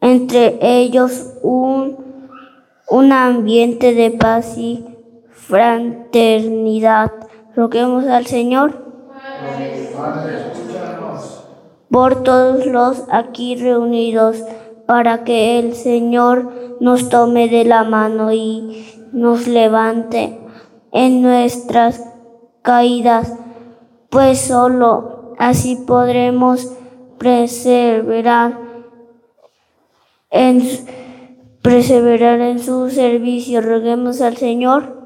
entre 0.02 0.58
ellos 0.60 1.32
un, 1.42 1.96
un 2.90 3.12
ambiente 3.12 3.94
de 3.94 4.10
paz 4.10 4.58
y 4.58 4.84
fraternidad. 5.30 7.10
Roguemos 7.56 8.04
al 8.06 8.26
Señor 8.26 8.84
por 11.90 12.22
todos 12.22 12.66
los 12.66 13.04
aquí 13.10 13.56
reunidos, 13.56 14.42
para 14.86 15.24
que 15.24 15.58
el 15.58 15.74
Señor 15.74 16.76
nos 16.80 17.08
tome 17.08 17.48
de 17.48 17.64
la 17.64 17.84
mano 17.84 18.30
y 18.30 18.86
nos 19.12 19.46
levante 19.46 20.38
en 20.92 21.22
nuestras 21.22 22.15
caídas, 22.66 23.32
pues 24.10 24.40
solo 24.40 25.36
así 25.38 25.76
podremos 25.86 26.72
perseverar 27.16 28.58
en, 30.30 30.68
perseverar 31.62 32.40
en 32.40 32.58
su 32.58 32.90
servicio. 32.90 33.60
Roguemos 33.60 34.20
al 34.20 34.36
Señor 34.36 34.96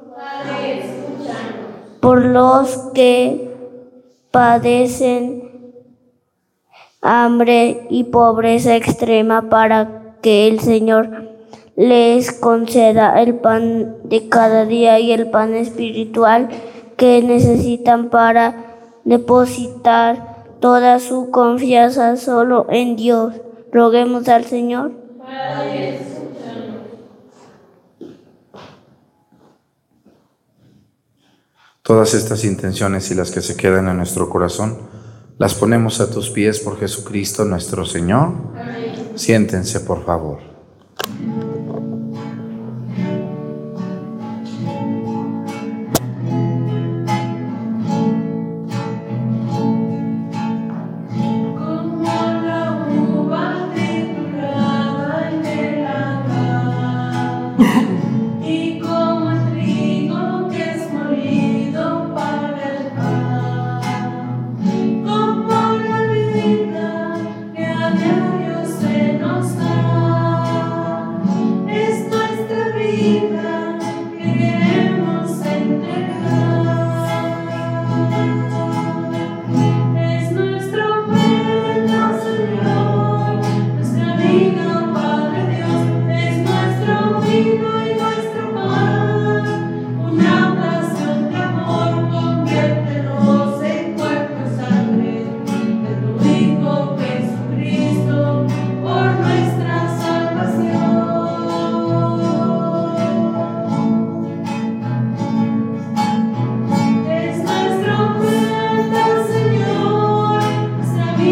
por 2.00 2.24
los 2.24 2.76
que 2.94 3.54
padecen 4.30 5.84
hambre 7.02 7.86
y 7.90 8.04
pobreza 8.04 8.74
extrema 8.74 9.50
para 9.50 10.16
que 10.22 10.48
el 10.48 10.60
Señor 10.60 11.28
les 11.76 12.32
conceda 12.32 13.20
el 13.20 13.34
pan 13.34 13.96
de 14.04 14.30
cada 14.30 14.64
día 14.64 14.98
y 14.98 15.12
el 15.12 15.30
pan 15.30 15.54
espiritual 15.54 16.48
que 17.00 17.22
necesitan 17.22 18.10
para 18.10 18.76
depositar 19.06 20.44
toda 20.60 21.00
su 21.00 21.30
confianza 21.30 22.18
solo 22.18 22.66
en 22.68 22.94
Dios. 22.94 23.36
Roguemos 23.72 24.28
al 24.28 24.44
Señor. 24.44 24.92
Todas 31.82 32.12
estas 32.12 32.44
intenciones 32.44 33.10
y 33.10 33.14
las 33.14 33.30
que 33.30 33.40
se 33.40 33.56
quedan 33.56 33.88
en 33.88 33.96
nuestro 33.96 34.28
corazón, 34.28 34.76
las 35.38 35.54
ponemos 35.54 36.02
a 36.02 36.10
tus 36.10 36.28
pies 36.28 36.60
por 36.60 36.78
Jesucristo 36.78 37.46
nuestro 37.46 37.86
Señor. 37.86 38.34
Siéntense, 39.14 39.80
por 39.80 40.04
favor. 40.04 40.49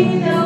know. 0.04 0.37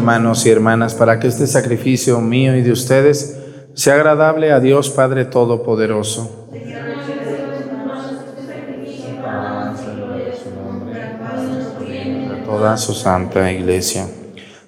Hermanos 0.00 0.46
y 0.46 0.50
hermanas 0.50 0.94
para 0.94 1.20
que 1.20 1.28
este 1.28 1.46
sacrificio 1.46 2.22
mío 2.22 2.56
y 2.56 2.62
de 2.62 2.72
ustedes 2.72 3.38
sea 3.74 3.96
agradable 3.96 4.50
a 4.50 4.58
Dios 4.58 4.88
Padre 4.88 5.26
Todopoderoso. 5.26 6.48
toda 12.46 12.76
su 12.78 12.94
santa 12.94 13.52
iglesia. 13.52 14.06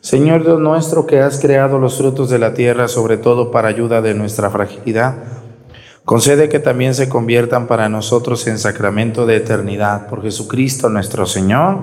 Señor 0.01 0.45
Dios 0.45 0.61
nuestro, 0.61 1.07
que 1.07 1.21
has 1.21 1.41
creado 1.41 1.79
los 1.79 1.97
frutos 1.97 2.31
de 2.31 2.39
la 2.39 2.55
tierra, 2.55 2.87
sobre 2.87 3.17
todo 3.17 3.51
para 3.51 3.69
ayuda 3.69 4.03
de 4.03 4.15
nuestra 4.15 4.51
fragilidad, 4.51 5.15
concede 6.05 6.49
que 6.49 6.59
también 6.59 6.95
se 6.95 7.09
conviertan 7.09 7.67
para 7.67 7.89
nosotros 7.89 8.47
en 8.47 8.59
sacramento 8.59 9.27
de 9.27 9.37
eternidad 9.37 10.09
por 10.09 10.23
Jesucristo 10.23 10.91
nuestro 10.91 11.27
Señor. 11.27 11.79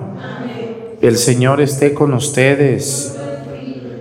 El 1.02 1.16
Señor 1.16 1.60
esté 1.60 1.94
con 1.94 2.14
ustedes. 2.14 3.19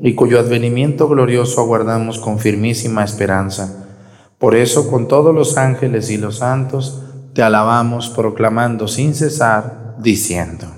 y 0.00 0.14
cuyo 0.14 0.38
advenimiento 0.38 1.08
glorioso 1.08 1.60
aguardamos 1.60 2.18
con 2.18 2.38
firmísima 2.38 3.04
esperanza. 3.04 3.86
Por 4.38 4.54
eso, 4.54 4.90
con 4.90 5.08
todos 5.08 5.34
los 5.34 5.56
ángeles 5.56 6.10
y 6.10 6.16
los 6.16 6.38
santos, 6.38 7.02
te 7.34 7.42
alabamos 7.42 8.08
proclamando 8.08 8.86
sin 8.86 9.14
cesar, 9.14 9.96
diciendo. 9.98 10.77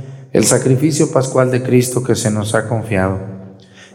el 0.33 0.45
sacrificio 0.45 1.11
pascual 1.11 1.51
de 1.51 1.61
Cristo 1.61 2.03
que 2.03 2.15
se 2.15 2.31
nos 2.31 2.55
ha 2.55 2.69
confiado, 2.69 3.19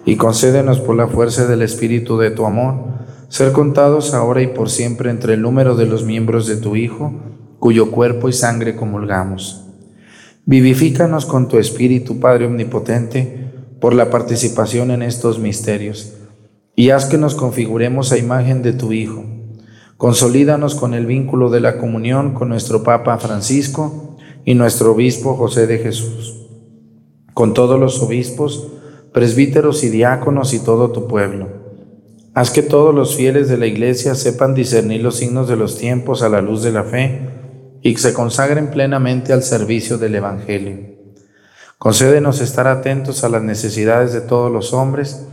y 0.04 0.16
concédenos 0.16 0.80
por 0.80 0.94
la 0.94 1.08
fuerza 1.08 1.46
del 1.46 1.62
Espíritu 1.62 2.18
de 2.18 2.30
tu 2.30 2.44
amor, 2.44 2.74
ser 3.28 3.52
contados 3.52 4.12
ahora 4.12 4.42
y 4.42 4.48
por 4.48 4.68
siempre 4.68 5.10
entre 5.10 5.34
el 5.34 5.42
número 5.42 5.76
de 5.76 5.86
los 5.86 6.04
miembros 6.04 6.46
de 6.46 6.56
tu 6.56 6.76
Hijo, 6.76 7.14
cuyo 7.58 7.90
cuerpo 7.90 8.28
y 8.28 8.34
sangre 8.34 8.76
comulgamos. 8.76 9.64
Vivifícanos 10.44 11.24
con 11.24 11.48
tu 11.48 11.58
Espíritu, 11.58 12.20
Padre 12.20 12.46
Omnipotente, 12.46 13.50
por 13.80 13.94
la 13.94 14.10
participación 14.10 14.90
en 14.90 15.02
estos 15.02 15.38
misterios, 15.38 16.12
y 16.76 16.90
haz 16.90 17.06
que 17.06 17.16
nos 17.16 17.34
configuremos 17.34 18.12
a 18.12 18.18
imagen 18.18 18.62
de 18.62 18.74
tu 18.74 18.92
Hijo. 18.92 19.24
Consolídanos 19.96 20.74
con 20.74 20.92
el 20.92 21.06
vínculo 21.06 21.48
de 21.48 21.60
la 21.60 21.78
comunión 21.78 22.34
con 22.34 22.50
nuestro 22.50 22.82
Papa 22.82 23.16
Francisco 23.16 24.05
y 24.46 24.54
nuestro 24.54 24.92
Obispo 24.92 25.34
José 25.34 25.66
de 25.66 25.76
Jesús, 25.76 26.46
con 27.34 27.52
todos 27.52 27.78
los 27.78 28.00
obispos, 28.00 28.68
presbíteros 29.12 29.84
y 29.84 29.90
diáconos 29.90 30.54
y 30.54 30.60
todo 30.60 30.90
tu 30.90 31.06
pueblo 31.06 31.66
Haz 32.36 32.50
que 32.50 32.60
todos 32.60 32.94
los 32.94 33.16
fieles 33.16 33.48
de 33.48 33.56
la 33.56 33.64
Iglesia 33.64 34.14
sepan 34.14 34.54
discernir 34.54 35.00
los 35.00 35.16
signos 35.16 35.48
de 35.48 35.56
los 35.56 35.78
tiempos 35.78 36.20
a 36.20 36.28
la 36.28 36.42
luz 36.42 36.62
de 36.62 36.70
la 36.70 36.84
fe 36.84 37.30
y 37.80 37.94
que 37.94 37.98
se 37.98 38.12
consagren 38.12 38.70
plenamente 38.70 39.32
al 39.32 39.42
servicio 39.42 39.96
del 39.96 40.16
Evangelio. 40.16 40.76
Concédenos 41.78 42.42
estar 42.42 42.66
atentos 42.66 43.24
a 43.24 43.30
las 43.30 43.42
necesidades 43.42 44.12
de 44.12 44.20
todos 44.20 44.52
los 44.52 44.74
hombres, 44.74 45.26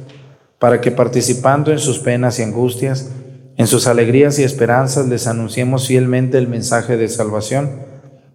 para 0.59 0.79
que 0.79 0.91
participando 0.91 1.73
en 1.73 1.79
sus 1.79 1.99
penas 1.99 2.39
y 2.39 2.43
angustias, 2.43 3.09
en 3.57 3.67
sus 3.67 3.85
alegrías 3.87 4.39
y 4.39 4.43
esperanzas 4.43 5.05
les 5.09 5.27
anunciemos 5.27 5.87
fielmente 5.87 6.37
el 6.37 6.47
mensaje 6.47 6.95
de 6.95 7.09
salvación 7.09 7.81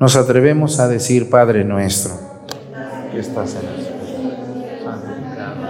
nos 0.00 0.16
atrevemos 0.16 0.80
a 0.80 0.88
decir, 0.88 1.28
Padre 1.28 1.62
nuestro, 1.62 2.14
que 3.12 3.20
estás 3.20 3.54
en 3.56 3.68
el 3.68 3.84
cielo, 3.84 4.30
santificado 4.82 5.60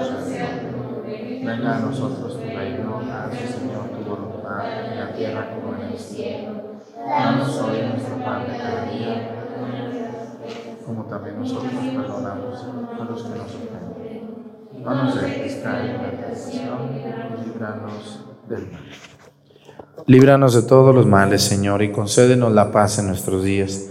Venga 1.05 1.77
a 1.77 1.81
nosotros 1.81 2.35
tu 2.35 2.47
reino, 2.47 3.01
Señor 3.33 3.89
tu 3.91 4.09
voluntad, 4.09 4.89
en 4.89 5.01
la 5.01 5.13
tierra 5.17 5.49
como 5.51 5.75
en 5.75 5.91
el 5.91 5.99
cielo. 5.99 6.81
Danos 6.97 7.59
hoy 7.59 7.79
nuestro 7.91 8.25
pan 8.25 8.47
de 8.47 8.57
cada 8.57 8.85
día, 8.85 9.31
como 10.87 11.05
también 11.07 11.41
nosotros 11.41 11.73
perdonamos 11.73 12.65
a 13.01 13.05
los 13.05 13.23
que 13.25 13.29
nos 13.31 13.47
ofenden. 13.49 14.85
No 14.85 14.95
nos 14.95 15.21
dejes 15.21 15.57
caer 15.57 15.97
en 15.97 16.03
la 16.03 16.11
tentación 16.13 16.79
líbranos 17.45 18.27
del 18.49 18.71
mal. 18.71 18.83
Líbranos 20.07 20.55
de 20.55 20.63
todos 20.63 20.95
los 20.95 21.07
males, 21.07 21.43
Señor, 21.43 21.83
y 21.83 21.91
concédenos 21.91 22.53
la 22.53 22.71
paz 22.71 23.01
en 23.01 23.09
nuestros 23.09 23.43
días, 23.43 23.91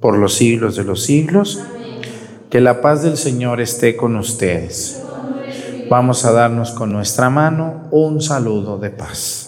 por 0.00 0.16
los 0.16 0.34
siglos 0.34 0.76
de 0.76 0.84
los 0.84 1.02
siglos. 1.02 1.60
Que 2.50 2.60
la 2.60 2.80
paz 2.80 3.02
del 3.02 3.16
Señor 3.16 3.60
esté 3.60 3.96
con 3.96 4.16
ustedes. 4.16 5.02
Vamos 5.90 6.24
a 6.24 6.32
darnos 6.32 6.72
con 6.72 6.92
nuestra 6.92 7.30
mano 7.30 7.88
un 7.90 8.20
saludo 8.20 8.78
de 8.78 8.90
paz. 8.90 9.47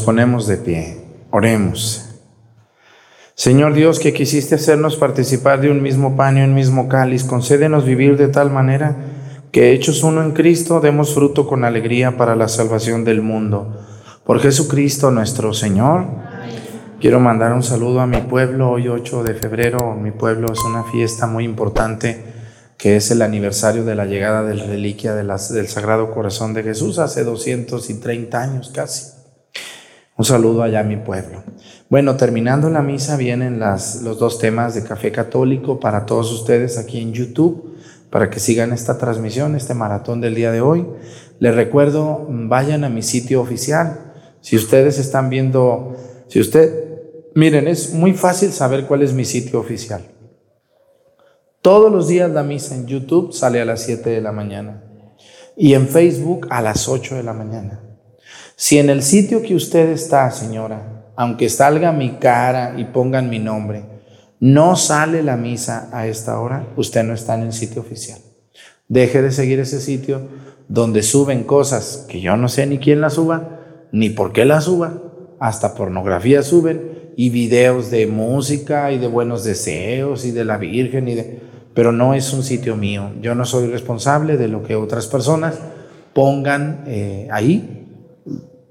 Ponemos 0.00 0.46
de 0.46 0.56
pie, 0.56 0.96
oremos. 1.30 2.06
Señor 3.34 3.74
Dios, 3.74 3.98
que 3.98 4.12
quisiste 4.12 4.56
hacernos 4.56 4.96
participar 4.96 5.60
de 5.60 5.70
un 5.70 5.82
mismo 5.82 6.16
pan 6.16 6.36
y 6.36 6.42
un 6.42 6.54
mismo 6.54 6.88
cáliz, 6.88 7.24
concédenos 7.24 7.84
vivir 7.86 8.16
de 8.16 8.28
tal 8.28 8.50
manera 8.50 8.96
que, 9.50 9.72
hechos 9.72 10.02
uno 10.02 10.22
en 10.22 10.32
Cristo, 10.32 10.80
demos 10.80 11.14
fruto 11.14 11.46
con 11.46 11.64
alegría 11.64 12.16
para 12.16 12.36
la 12.36 12.48
salvación 12.48 13.04
del 13.04 13.22
mundo. 13.22 13.76
Por 14.24 14.40
Jesucristo 14.40 15.10
nuestro 15.10 15.54
Señor. 15.54 16.04
Quiero 17.00 17.18
mandar 17.18 17.52
un 17.54 17.62
saludo 17.62 18.00
a 18.00 18.06
mi 18.06 18.20
pueblo. 18.20 18.70
Hoy 18.70 18.88
8 18.88 19.22
de 19.24 19.34
febrero, 19.34 19.94
mi 19.94 20.10
pueblo 20.10 20.52
es 20.52 20.60
una 20.64 20.84
fiesta 20.84 21.26
muy 21.26 21.44
importante 21.44 22.22
que 22.76 22.96
es 22.96 23.10
el 23.10 23.22
aniversario 23.22 23.84
de 23.84 23.94
la 23.94 24.06
llegada 24.06 24.42
de 24.42 24.54
la 24.54 24.64
reliquia 24.64 25.14
del 25.14 25.68
Sagrado 25.68 26.10
Corazón 26.12 26.54
de 26.54 26.62
Jesús 26.62 26.98
hace 26.98 27.24
230 27.24 28.40
años 28.40 28.70
casi. 28.74 29.19
Un 30.20 30.24
saludo 30.26 30.62
allá 30.62 30.80
a 30.80 30.82
mi 30.82 30.98
pueblo. 30.98 31.42
Bueno, 31.88 32.18
terminando 32.18 32.68
la 32.68 32.82
misa 32.82 33.16
vienen 33.16 33.58
los 33.58 34.18
dos 34.18 34.38
temas 34.38 34.74
de 34.74 34.84
café 34.84 35.10
católico 35.10 35.80
para 35.80 36.04
todos 36.04 36.30
ustedes 36.30 36.76
aquí 36.76 37.00
en 37.00 37.14
YouTube, 37.14 37.78
para 38.10 38.28
que 38.28 38.38
sigan 38.38 38.74
esta 38.74 38.98
transmisión, 38.98 39.56
este 39.56 39.72
maratón 39.72 40.20
del 40.20 40.34
día 40.34 40.52
de 40.52 40.60
hoy. 40.60 40.86
Les 41.38 41.54
recuerdo, 41.54 42.26
vayan 42.28 42.84
a 42.84 42.90
mi 42.90 43.00
sitio 43.00 43.40
oficial. 43.40 44.12
Si 44.42 44.56
ustedes 44.56 44.98
están 44.98 45.30
viendo, 45.30 45.96
si 46.28 46.38
usted, 46.38 47.00
miren, 47.34 47.66
es 47.66 47.94
muy 47.94 48.12
fácil 48.12 48.52
saber 48.52 48.84
cuál 48.84 49.00
es 49.00 49.14
mi 49.14 49.24
sitio 49.24 49.58
oficial. 49.58 50.02
Todos 51.62 51.90
los 51.90 52.08
días 52.08 52.30
la 52.30 52.42
misa 52.42 52.74
en 52.74 52.86
YouTube 52.86 53.32
sale 53.32 53.58
a 53.58 53.64
las 53.64 53.84
7 53.84 54.10
de 54.10 54.20
la 54.20 54.32
mañana 54.32 54.84
y 55.56 55.72
en 55.72 55.88
Facebook 55.88 56.46
a 56.50 56.60
las 56.60 56.88
8 56.88 57.14
de 57.14 57.22
la 57.22 57.32
mañana. 57.32 57.89
Si 58.62 58.76
en 58.76 58.90
el 58.90 59.02
sitio 59.02 59.40
que 59.40 59.54
usted 59.54 59.88
está, 59.88 60.30
señora, 60.30 61.12
aunque 61.16 61.48
salga 61.48 61.92
mi 61.92 62.16
cara 62.16 62.74
y 62.76 62.84
pongan 62.84 63.30
mi 63.30 63.38
nombre, 63.38 63.84
no 64.38 64.76
sale 64.76 65.22
la 65.22 65.38
misa 65.38 65.88
a 65.94 66.06
esta 66.06 66.38
hora, 66.38 66.66
usted 66.76 67.02
no 67.02 67.14
está 67.14 67.36
en 67.36 67.44
el 67.44 67.54
sitio 67.54 67.80
oficial. 67.80 68.18
Deje 68.86 69.22
de 69.22 69.32
seguir 69.32 69.60
ese 69.60 69.80
sitio 69.80 70.28
donde 70.68 71.02
suben 71.02 71.44
cosas 71.44 72.04
que 72.06 72.20
yo 72.20 72.36
no 72.36 72.48
sé 72.48 72.66
ni 72.66 72.76
quién 72.76 73.00
las 73.00 73.14
suba, 73.14 73.60
ni 73.92 74.10
por 74.10 74.34
qué 74.34 74.44
las 74.44 74.64
suba, 74.64 74.92
hasta 75.38 75.74
pornografía 75.74 76.42
suben 76.42 77.14
y 77.16 77.30
videos 77.30 77.90
de 77.90 78.08
música 78.08 78.92
y 78.92 78.98
de 78.98 79.06
buenos 79.06 79.42
deseos 79.42 80.26
y 80.26 80.32
de 80.32 80.44
la 80.44 80.58
Virgen 80.58 81.08
y 81.08 81.14
de 81.14 81.40
pero 81.72 81.92
no 81.92 82.12
es 82.12 82.30
un 82.34 82.42
sitio 82.42 82.76
mío. 82.76 83.10
Yo 83.22 83.34
no 83.34 83.46
soy 83.46 83.68
responsable 83.68 84.36
de 84.36 84.48
lo 84.48 84.62
que 84.62 84.76
otras 84.76 85.06
personas 85.06 85.58
pongan 86.12 86.84
eh, 86.86 87.26
ahí 87.30 87.79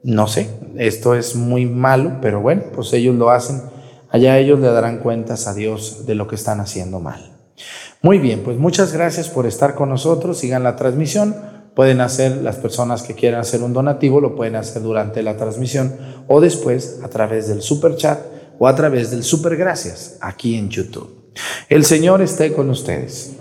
no 0.03 0.27
sé, 0.27 0.49
esto 0.77 1.15
es 1.15 1.35
muy 1.35 1.65
malo, 1.65 2.17
pero 2.21 2.41
bueno, 2.41 2.63
pues 2.73 2.93
ellos 2.93 3.15
lo 3.15 3.31
hacen. 3.31 3.61
Allá 4.09 4.37
ellos 4.37 4.59
le 4.59 4.67
darán 4.67 4.99
cuentas 4.99 5.47
a 5.47 5.53
Dios 5.53 6.05
de 6.05 6.15
lo 6.15 6.27
que 6.27 6.35
están 6.35 6.59
haciendo 6.59 6.99
mal. 6.99 7.31
Muy 8.01 8.17
bien, 8.17 8.41
pues 8.43 8.57
muchas 8.57 8.93
gracias 8.93 9.27
por 9.29 9.45
estar 9.45 9.75
con 9.75 9.89
nosotros. 9.89 10.37
Sigan 10.37 10.63
la 10.63 10.75
transmisión. 10.75 11.35
Pueden 11.75 12.01
hacer, 12.01 12.37
las 12.37 12.55
personas 12.55 13.03
que 13.03 13.13
quieran 13.13 13.41
hacer 13.41 13.61
un 13.61 13.73
donativo, 13.73 14.19
lo 14.19 14.35
pueden 14.35 14.55
hacer 14.55 14.81
durante 14.81 15.21
la 15.21 15.37
transmisión 15.37 15.95
o 16.27 16.41
después 16.41 16.99
a 17.03 17.09
través 17.09 17.47
del 17.47 17.61
super 17.61 17.95
chat 17.95 18.19
o 18.57 18.67
a 18.67 18.75
través 18.75 19.11
del 19.11 19.23
super 19.23 19.55
gracias 19.55 20.17
aquí 20.21 20.55
en 20.55 20.69
YouTube. 20.69 21.33
El 21.69 21.85
Señor 21.85 22.21
esté 22.21 22.53
con 22.53 22.69
ustedes. 22.69 23.35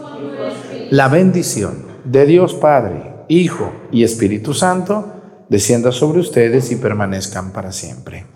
La 0.90 1.08
bendición 1.08 1.86
de 2.04 2.26
Dios 2.26 2.54
Padre, 2.54 3.14
Hijo 3.28 3.72
y 3.90 4.04
Espíritu 4.04 4.54
Santo 4.54 5.17
descienda 5.48 5.92
sobre 5.92 6.20
ustedes 6.20 6.70
y 6.70 6.76
permanezcan 6.76 7.52
para 7.52 7.72
siempre. 7.72 8.26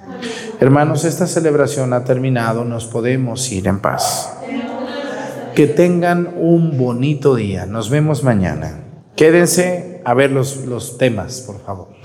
Hermanos, 0.60 1.04
esta 1.04 1.26
celebración 1.26 1.92
ha 1.92 2.04
terminado, 2.04 2.64
nos 2.64 2.86
podemos 2.86 3.50
ir 3.50 3.66
en 3.66 3.80
paz. 3.80 4.32
Que 5.54 5.66
tengan 5.66 6.34
un 6.36 6.78
bonito 6.78 7.34
día. 7.34 7.66
Nos 7.66 7.90
vemos 7.90 8.24
mañana. 8.24 8.84
Quédense 9.16 10.00
a 10.04 10.14
ver 10.14 10.30
los, 10.30 10.64
los 10.64 10.96
temas, 10.96 11.42
por 11.42 11.60
favor. 11.60 12.01